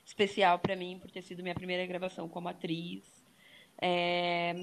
especial 0.06 0.60
para 0.60 0.76
mim, 0.76 1.00
por 1.00 1.12
ter 1.12 1.22
sido 1.22 1.44
minha 1.44 1.56
primeira 1.56 1.86
gravação 1.86 2.28
como 2.28 2.50
atriz. 2.50 3.24
É, 3.82 4.56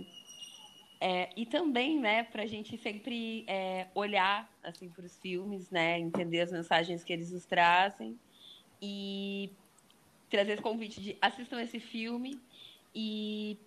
é, 1.01 1.31
e 1.37 1.47
também, 1.47 1.99
né, 2.01 2.25
para 2.25 2.45
a 2.45 2.47
gente 2.47 2.79
sempre 2.79 3.45
é, 3.49 3.89
olhar 3.95 4.49
assim 4.63 4.91
para 4.91 5.05
os 5.05 5.19
filmes, 5.19 5.71
né, 5.71 5.99
entender 5.99 6.41
as 6.41 6.53
mensagens 6.53 7.05
que 7.05 7.13
eles 7.13 7.33
nos 7.33 7.45
trazem 7.45 8.19
e 8.81 9.57
trazer 10.31 10.53
esse 10.53 10.63
convite 10.63 11.01
de 11.01 11.19
assistam 11.21 11.61
esse 11.61 11.81
filme 11.81 12.41
e 12.95 13.59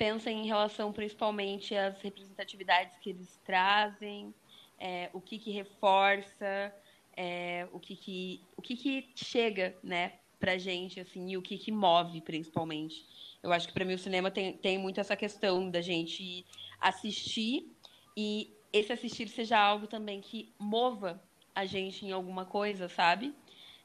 pensa 0.00 0.30
em 0.30 0.46
relação 0.46 0.94
principalmente 0.94 1.76
às 1.76 2.00
representatividades 2.00 2.96
que 3.00 3.10
eles 3.10 3.38
trazem, 3.44 4.34
é, 4.78 5.10
o 5.12 5.20
que, 5.20 5.38
que 5.38 5.50
reforça, 5.50 6.74
é, 7.14 7.68
o, 7.70 7.78
que, 7.78 7.94
que, 7.94 8.40
o 8.56 8.62
que, 8.62 8.76
que 8.76 9.10
chega 9.14 9.76
né, 9.84 10.14
para 10.38 10.56
gente, 10.56 10.98
assim, 10.98 11.28
e 11.28 11.36
o 11.36 11.42
que, 11.42 11.58
que 11.58 11.70
move, 11.70 12.22
principalmente. 12.22 13.04
Eu 13.42 13.52
acho 13.52 13.68
que 13.68 13.74
para 13.74 13.84
mim 13.84 13.92
o 13.92 13.98
cinema 13.98 14.30
tem, 14.30 14.56
tem 14.56 14.78
muito 14.78 14.98
essa 14.98 15.14
questão 15.14 15.70
da 15.70 15.82
gente 15.82 16.46
assistir 16.80 17.70
e 18.16 18.56
esse 18.72 18.94
assistir 18.94 19.28
seja 19.28 19.58
algo 19.58 19.86
também 19.86 20.22
que 20.22 20.50
mova 20.58 21.22
a 21.54 21.66
gente 21.66 22.06
em 22.06 22.12
alguma 22.12 22.46
coisa, 22.46 22.88
sabe? 22.88 23.34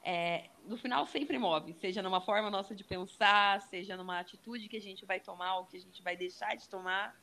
é, 0.06 0.44
no 0.68 0.78
final 0.78 1.06
sempre 1.06 1.38
move, 1.38 1.74
seja 1.74 2.02
numa 2.02 2.22
forma 2.22 2.50
nossa 2.50 2.76
de 2.76 2.84
pensar, 2.84 3.62
seja 3.62 3.96
numa 3.96 4.20
atitude 4.20 4.68
que 4.68 4.78
a 4.78 4.82
gente 4.82 5.06
vai 5.06 5.20
tomar 5.20 5.58
ou 5.58 5.66
que 5.66 5.78
a 5.78 5.80
gente 5.80 6.02
vai 6.02 6.16
deixar 6.16 6.56
de 6.56 6.68
tomar, 6.68 7.16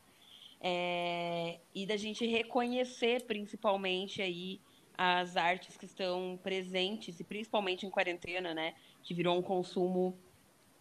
é, 0.60 1.58
e 1.74 1.84
da 1.86 1.96
gente 1.96 2.24
reconhecer 2.26 3.24
principalmente 3.24 4.22
aí 4.22 4.60
as 4.96 5.36
artes 5.36 5.76
que 5.76 5.86
estão 5.86 6.38
presentes 6.42 7.18
e 7.18 7.24
principalmente 7.24 7.84
em 7.84 7.90
quarentena, 7.90 8.54
né, 8.54 8.74
que 9.02 9.14
virou 9.14 9.36
um 9.36 9.42
consumo 9.42 10.16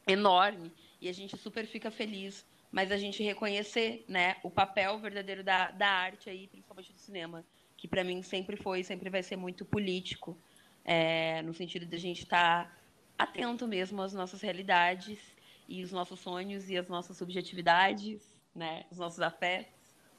enorme 0.07 0.71
e 0.99 1.09
a 1.09 1.13
gente 1.13 1.35
super 1.37 1.65
fica 1.65 1.89
feliz, 1.89 2.45
mas 2.71 2.91
a 2.91 2.97
gente 2.97 3.23
reconhecer, 3.23 4.05
né, 4.07 4.35
o 4.43 4.51
papel 4.51 4.99
verdadeiro 4.99 5.43
da, 5.43 5.71
da 5.71 5.87
arte 5.87 6.29
aí, 6.29 6.47
principalmente 6.47 6.93
do 6.93 6.99
cinema, 6.99 7.43
que 7.75 7.87
para 7.87 8.03
mim 8.03 8.21
sempre 8.21 8.55
foi, 8.55 8.83
sempre 8.83 9.09
vai 9.09 9.23
ser 9.23 9.35
muito 9.35 9.65
político 9.65 10.37
é, 10.83 11.41
no 11.41 11.53
sentido 11.53 11.85
de 11.85 11.95
a 11.95 11.99
gente 11.99 12.23
estar 12.23 12.65
tá 12.65 12.77
atento 13.17 13.67
mesmo 13.67 14.01
às 14.01 14.13
nossas 14.13 14.41
realidades 14.41 15.19
e 15.67 15.83
os 15.83 15.91
nossos 15.91 16.19
sonhos 16.19 16.69
e 16.69 16.77
as 16.77 16.87
nossas 16.87 17.17
subjetividades, 17.17 18.21
né, 18.53 18.85
os 18.91 18.97
nossos 18.97 19.19
afetos, 19.19 19.71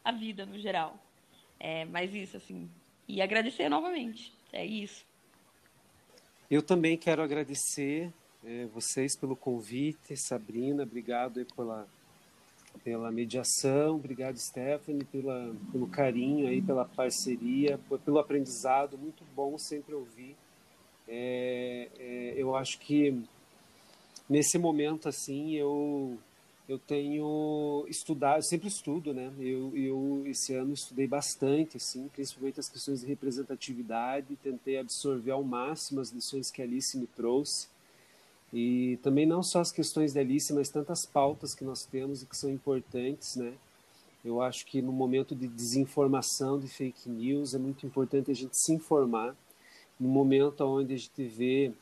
a 0.04 0.12
vida 0.12 0.46
no 0.46 0.58
geral. 0.58 0.98
É, 1.58 1.84
mas 1.84 2.14
isso, 2.14 2.36
assim, 2.36 2.70
e 3.06 3.20
agradecer 3.20 3.68
novamente, 3.68 4.32
é 4.52 4.64
isso. 4.64 5.04
Eu 6.50 6.62
também 6.62 6.96
quero 6.96 7.22
agradecer 7.22 8.12
é, 8.44 8.66
vocês 8.66 9.16
pelo 9.16 9.36
convite, 9.36 10.16
Sabrina, 10.16 10.82
obrigado 10.82 11.44
pela, 11.56 11.86
pela 12.82 13.10
mediação, 13.12 13.96
obrigado 13.96 14.36
Stephanie 14.36 15.04
pela, 15.04 15.54
pelo 15.70 15.86
carinho 15.86 16.48
aí, 16.48 16.60
pela 16.60 16.84
parceria, 16.84 17.78
pelo 18.04 18.18
aprendizado, 18.18 18.98
muito 18.98 19.24
bom 19.34 19.56
sempre 19.58 19.94
ouvir. 19.94 20.36
É, 21.14 21.88
é, 21.98 22.34
eu 22.38 22.56
acho 22.56 22.78
que 22.78 23.22
nesse 24.30 24.56
momento 24.56 25.10
assim 25.10 25.52
eu 25.52 26.18
eu 26.66 26.78
tenho 26.78 27.84
estudado, 27.86 28.38
eu 28.38 28.42
sempre 28.42 28.68
estudo, 28.68 29.12
né? 29.12 29.30
Eu, 29.38 29.76
eu 29.76 30.22
esse 30.26 30.54
ano 30.54 30.72
estudei 30.72 31.06
bastante, 31.06 31.76
assim, 31.76 32.08
principalmente 32.08 32.60
as 32.60 32.68
questões 32.68 33.00
de 33.00 33.06
representatividade, 33.06 34.38
tentei 34.42 34.78
absorver 34.78 35.32
ao 35.32 35.42
máximo 35.42 36.00
as 36.00 36.10
lições 36.10 36.50
que 36.50 36.62
a 36.62 36.64
Alice 36.64 36.96
me 36.96 37.06
trouxe. 37.06 37.68
E 38.52 38.98
também 39.02 39.26
não 39.26 39.42
só 39.42 39.60
as 39.60 39.70
questões 39.70 40.14
da 40.14 40.20
Alice, 40.20 40.50
mas 40.54 40.70
tantas 40.70 41.04
pautas 41.04 41.54
que 41.54 41.64
nós 41.64 41.84
temos 41.84 42.22
e 42.22 42.26
que 42.26 42.36
são 42.36 42.48
importantes, 42.48 43.36
né? 43.36 43.52
Eu 44.24 44.40
acho 44.40 44.64
que 44.64 44.80
no 44.80 44.92
momento 44.92 45.34
de 45.34 45.48
desinformação, 45.48 46.58
de 46.58 46.68
fake 46.68 47.10
news, 47.10 47.54
é 47.54 47.58
muito 47.58 47.84
importante 47.84 48.30
a 48.30 48.34
gente 48.34 48.56
se 48.56 48.72
informar. 48.72 49.36
No 49.98 50.08
momento 50.08 50.62
onde 50.64 50.94
a 50.94 50.96
gente 50.96 51.24
vê 51.24 51.72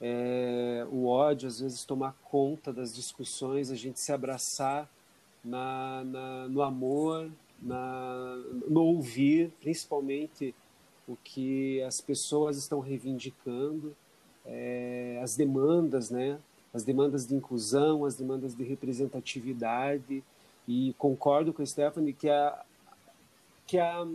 é, 0.00 0.86
o 0.90 1.06
ódio 1.06 1.48
às 1.48 1.60
vezes 1.60 1.84
tomar 1.84 2.14
conta 2.24 2.72
das 2.72 2.94
discussões, 2.94 3.70
a 3.70 3.74
gente 3.74 3.98
se 3.98 4.12
abraçar 4.12 4.88
na, 5.44 6.04
na, 6.04 6.48
no 6.48 6.62
amor, 6.62 7.30
na, 7.60 8.36
no 8.68 8.82
ouvir, 8.82 9.50
principalmente 9.60 10.54
o 11.08 11.16
que 11.22 11.80
as 11.82 12.00
pessoas 12.00 12.56
estão 12.56 12.80
reivindicando, 12.80 13.96
é, 14.44 15.20
as 15.22 15.36
demandas, 15.36 16.10
né? 16.10 16.38
As 16.74 16.84
demandas 16.84 17.26
de 17.26 17.34
inclusão, 17.34 18.04
as 18.04 18.16
demandas 18.16 18.54
de 18.54 18.62
representatividade. 18.64 20.22
E 20.68 20.94
concordo 20.98 21.52
com 21.52 21.62
a 21.62 21.66
Stephanie 21.66 22.12
que, 22.12 22.28
a, 22.28 22.64
que 23.66 23.78
a, 23.78 24.06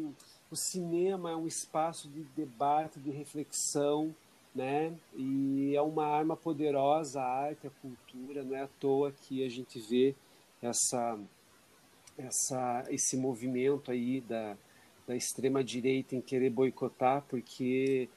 o 0.52 0.56
cinema 0.56 1.32
é 1.32 1.36
um 1.36 1.47
espaço 1.47 2.10
de 2.10 2.24
debate, 2.36 2.99
de 2.99 3.10
reflexão, 3.10 4.14
né? 4.54 4.93
E 5.16 5.74
é 5.74 5.82
uma 5.82 6.06
arma 6.06 6.36
poderosa 6.36 7.22
a 7.22 7.45
arte, 7.45 7.68
a 7.68 7.70
cultura, 7.82 8.43
não 8.43 8.56
é 8.56 8.64
à 8.64 8.68
toa 8.68 9.14
que 9.14 9.45
a 9.45 9.49
gente 9.49 9.80
vê 9.80 10.14
essa 10.62 11.18
essa 12.18 12.84
esse 12.89 13.16
movimento 13.16 13.89
aí 13.89 14.20
da, 14.20 14.58
da 15.08 15.16
extrema 15.16 15.64
direita 15.64 16.16
em 16.16 16.22
querer 16.22 16.49
boicotar, 16.49 17.24
porque 17.30 18.10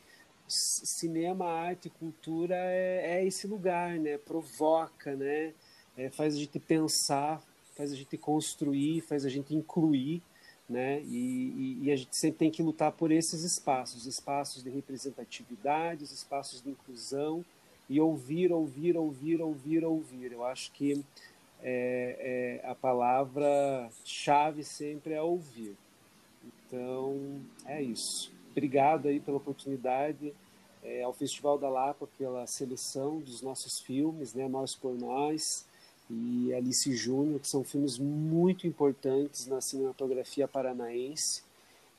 cinema, 0.49 1.47
arte, 1.47 1.89
cultura 1.89 2.57
é, 2.57 3.19
é 3.19 3.27
esse 3.27 3.47
lugar, 3.47 3.97
né? 3.99 4.19
Provoca, 4.19 5.15
né? 5.15 5.55
É, 5.97 6.11
faz 6.11 6.35
a 6.35 6.39
gente 6.39 6.59
pensar, 6.59 7.41
faz 7.77 7.93
a 7.93 7.95
gente 7.95 8.19
construir, 8.19 9.03
faz 9.03 9.25
a 9.25 9.29
gente 9.29 9.55
incluir 9.55 10.21
né? 10.69 11.03
E, 11.03 11.17
e, 11.17 11.79
e, 11.83 11.93
a 11.93 11.97
gente 11.97 12.17
sempre 12.17 12.39
tem 12.39 12.51
que 12.51 12.63
lutar 12.63 12.93
por 12.93 13.11
esses 13.11 13.43
espaços, 13.43 14.07
espaços 14.07 14.63
de 14.63 14.71
representatividade, 14.71 16.05
espaços 16.05 16.63
de 16.63 16.71
inclusão 16.71 17.45
e 17.89 18.01
ouvir, 18.01 18.51
ouvir, 18.53 18.97
ouvir, 18.97 19.41
ouvir, 19.43 19.85
ouvir. 19.85 20.33
Eu 20.33 20.45
acho 20.45 20.73
que 20.73 21.05
é, 21.63 22.61
é, 22.63 22.69
a 22.69 22.75
palavra-chave 22.75 24.65
sempre 24.65 25.13
é 25.13 25.23
ouvir. 25.23 25.77
Então, 26.45 27.41
é 27.67 27.83
isso. 27.83 28.33
Obrigado 28.51 29.09
aí 29.09 29.21
pela 29.21 29.37
oportunidade, 29.37 30.33
é, 30.83 31.03
ao 31.03 31.13
Festival 31.13 31.59
da 31.59 31.69
Lapa 31.69 32.09
pela 32.19 32.47
seleção 32.47 33.19
dos 33.19 33.43
nossos 33.43 33.81
filmes, 33.81 34.35
né? 34.35 34.47
Nós 34.49 34.75
por 34.75 34.95
Nós 34.95 35.67
e 36.15 36.55
Alice 36.55 36.95
Júnior, 36.95 37.41
que 37.41 37.49
são 37.49 37.65
filmes 37.65 37.99
muito 37.99 38.67
importantes 38.67 39.47
na 39.47 39.61
cinematografia 39.61 40.47
paranaense 40.47 41.43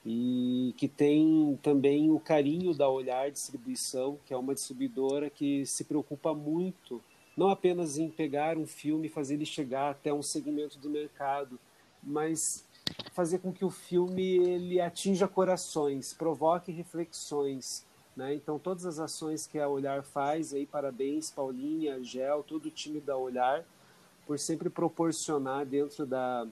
e 0.05 0.73
que 0.77 0.87
tem 0.87 1.59
também 1.61 2.11
o 2.11 2.19
carinho 2.19 2.73
da 2.73 2.87
Olhar 2.87 3.31
Distribuição, 3.31 4.19
que 4.25 4.33
é 4.33 4.37
uma 4.37 4.53
distribuidora 4.53 5.29
que 5.29 5.65
se 5.65 5.83
preocupa 5.83 6.33
muito 6.33 7.01
não 7.35 7.49
apenas 7.49 7.97
em 7.97 8.09
pegar 8.09 8.57
um 8.57 8.65
filme 8.65 9.07
e 9.07 9.09
fazer 9.09 9.33
ele 9.33 9.45
chegar 9.45 9.91
até 9.91 10.13
um 10.13 10.21
segmento 10.21 10.79
do 10.79 10.89
mercado, 10.89 11.59
mas 12.01 12.63
fazer 13.11 13.39
com 13.39 13.51
que 13.51 13.65
o 13.65 13.69
filme 13.69 14.37
ele 14.37 14.79
atinja 14.79 15.27
corações, 15.27 16.13
provoque 16.13 16.71
reflexões, 16.71 17.85
né? 18.15 18.33
Então 18.33 18.57
todas 18.57 18.85
as 18.85 18.99
ações 18.99 19.45
que 19.45 19.59
a 19.59 19.67
Olhar 19.67 20.03
faz 20.03 20.53
aí, 20.53 20.65
parabéns 20.65 21.29
Paulinha, 21.29 22.01
Gel, 22.01 22.43
todo 22.43 22.67
o 22.67 22.71
time 22.71 23.01
da 23.01 23.17
Olhar, 23.17 23.65
por 24.25 24.39
sempre 24.39 24.69
proporcionar 24.69 25.65
dentro 25.65 26.05
da, 26.05 26.47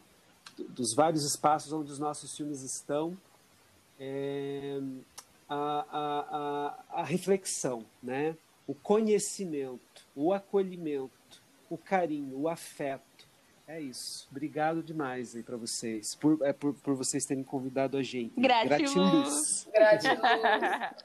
dos 0.70 0.94
vários 0.94 1.24
espaços 1.26 1.72
onde 1.74 1.92
os 1.92 2.00
nossos 2.00 2.36
filmes 2.36 2.62
estão 2.62 3.18
é, 4.00 4.80
a, 5.50 5.86
a, 5.92 6.98
a, 6.98 7.02
a 7.02 7.04
reflexão, 7.04 7.86
né? 8.02 8.36
o 8.68 8.74
conhecimento, 8.74 10.06
o 10.16 10.34
acolhimento, 10.34 11.12
o 11.70 11.78
carinho, 11.78 12.38
o 12.40 12.48
afeto. 12.48 13.04
É 13.68 13.80
isso. 13.80 14.28
Obrigado 14.30 14.84
demais 14.84 15.36
aí 15.36 15.44
para 15.44 15.56
vocês, 15.56 16.16
por, 16.16 16.38
é, 16.42 16.52
por, 16.52 16.74
por 16.74 16.96
vocês 16.96 17.26
terem 17.26 17.44
convidado 17.44 17.98
a 17.98 18.04
gente. 18.04 18.34
Gratiluz. 18.40 19.68
Gratiluz. 19.74 20.96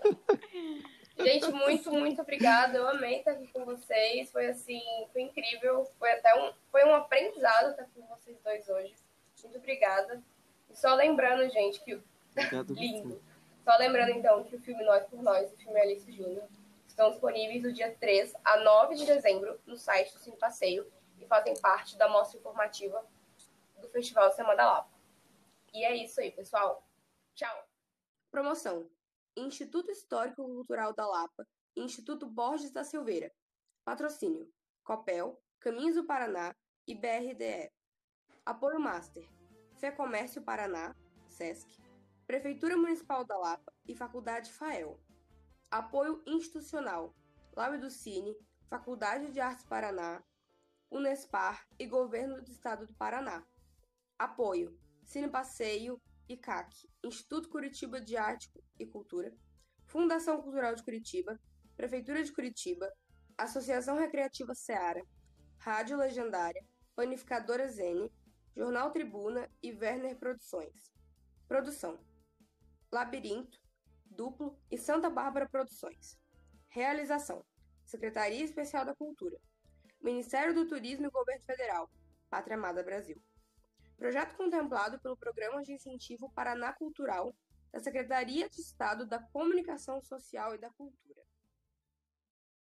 Gente, 1.19 1.51
muito, 1.51 1.91
muito 1.91 2.23
obrigada. 2.23 2.79
Eu 2.79 2.89
amei 2.89 3.19
estar 3.19 3.33
aqui 3.33 3.49
com 3.49 3.65
vocês. 3.65 4.31
Foi 4.31 4.47
assim, 4.47 4.81
foi 5.13 5.23
incrível. 5.23 5.85
Foi 5.99 6.11
até 6.13 6.35
um, 6.35 6.53
foi 6.71 6.85
um 6.85 6.95
aprendizado 6.95 7.71
estar 7.71 7.87
com 7.95 8.07
vocês 8.07 8.39
dois 8.43 8.69
hoje. 8.69 8.95
Muito 9.43 9.59
obrigada. 9.59 10.23
E 10.71 10.77
só 10.77 10.95
lembrando, 10.95 11.49
gente, 11.51 11.81
que 11.81 11.95
o. 11.95 12.05
Lindo. 12.71 13.21
Só 13.65 13.77
lembrando, 13.77 14.13
então, 14.13 14.45
que 14.45 14.57
o 14.57 14.61
filme 14.61 14.83
Nós 14.85 15.05
por 15.07 15.23
Nós, 15.23 15.53
o 15.53 15.57
filme 15.57 15.79
Alice 15.81 16.11
Júnior, 16.11 16.45
estão 16.87 17.11
disponíveis 17.11 17.63
do 17.63 17.73
dia 17.73 17.95
3 18.01 18.35
a 18.45 18.57
9 18.59 18.95
de 18.95 19.05
dezembro 19.05 19.61
no 19.67 19.77
site 19.77 20.13
do 20.15 20.21
Cine 20.21 20.37
Passeio 20.37 20.91
e 21.21 21.27
fazem 21.27 21.55
parte 21.61 21.97
da 21.99 22.09
mostra 22.09 22.39
informativa 22.39 23.05
do 23.81 23.89
Festival 23.89 24.33
Semana 24.33 24.57
da 24.57 24.73
Lapa. 24.73 24.91
E 25.75 25.85
é 25.85 25.95
isso 25.97 26.21
aí, 26.21 26.31
pessoal. 26.31 26.83
Tchau. 27.35 27.69
Promoção. 28.31 28.89
Instituto 29.41 29.91
Histórico 29.91 30.43
Cultural 30.43 30.93
da 30.93 31.07
Lapa 31.07 31.47
e 31.77 31.81
Instituto 31.81 32.27
Borges 32.27 32.73
da 32.73 32.83
Silveira. 32.83 33.31
Patrocínio: 33.85 34.51
Copel, 34.83 35.41
Caminhos 35.61 35.95
do 35.95 36.05
Paraná 36.05 36.55
e 36.87 36.95
BRDE. 36.95 37.71
Apoio 38.45 38.81
Master: 38.81 39.25
Fé 39.77 39.93
Comércio 39.93 40.43
Paraná, 40.43 40.95
SESC, 41.29 41.69
Prefeitura 42.27 42.77
Municipal 42.77 43.25
da 43.25 43.37
Lapa 43.39 43.73
e 43.87 43.95
Faculdade 43.95 44.53
FAEL. 44.53 45.01
Apoio 45.71 46.21
institucional: 46.27 47.15
Laue 47.55 47.79
do 47.79 47.91
Cine, 47.91 48.37
Faculdade 48.69 49.31
de 49.31 49.41
Artes 49.41 49.65
Paraná, 49.65 50.23
Unespar 50.91 51.65
e 51.79 51.87
Governo 51.87 52.43
do 52.43 52.51
Estado 52.51 52.87
do 52.87 52.95
Paraná. 52.95 53.47
Apoio: 54.19 54.77
Cine 55.05 55.29
Passeio 55.29 56.01
ICAC, 56.29 56.89
Instituto 57.03 57.49
Curitiba 57.49 58.01
de 58.01 58.17
Arte 58.17 58.51
e 58.79 58.87
Cultura, 58.87 59.35
Fundação 59.87 60.43
Cultural 60.43 60.75
de 60.75 60.83
Curitiba, 60.83 61.41
Prefeitura 61.77 62.23
de 62.23 62.33
Curitiba, 62.33 62.93
Associação 63.37 63.97
Recreativa 63.97 64.55
Seara, 64.55 65.03
Rádio 65.59 65.97
Legendária, 65.97 66.65
Panificadora 66.95 67.69
Zene, 67.69 68.13
Jornal 68.57 68.91
Tribuna 68.91 69.49
e 69.63 69.73
Werner 69.73 70.19
Produções. 70.19 70.93
Produção: 71.47 71.99
Labirinto, 72.93 73.59
Duplo 74.05 74.59
e 74.71 74.77
Santa 74.77 75.09
Bárbara 75.09 75.49
Produções. 75.49 76.19
Realização: 76.69 77.45
Secretaria 77.85 78.45
Especial 78.45 78.85
da 78.85 78.95
Cultura, 78.95 79.39
Ministério 80.01 80.55
do 80.55 80.67
Turismo 80.67 81.07
e 81.07 81.11
Governo 81.11 81.45
Federal, 81.45 81.91
Pátria 82.29 82.57
Amada 82.57 82.83
Brasil. 82.83 83.23
Projeto 83.99 84.37
contemplado 84.37 85.01
pelo 85.01 85.17
Programa 85.17 85.61
de 85.61 85.73
Incentivo 85.73 86.31
Paraná 86.31 86.73
Cultural 86.73 87.35
da 87.73 87.81
Secretaria 87.81 88.49
de 88.49 88.61
Estado 88.61 89.05
da 89.05 89.19
Comunicação 89.19 90.01
Social 90.01 90.55
e 90.55 90.59
da 90.59 90.71
Cultura. 90.71 91.18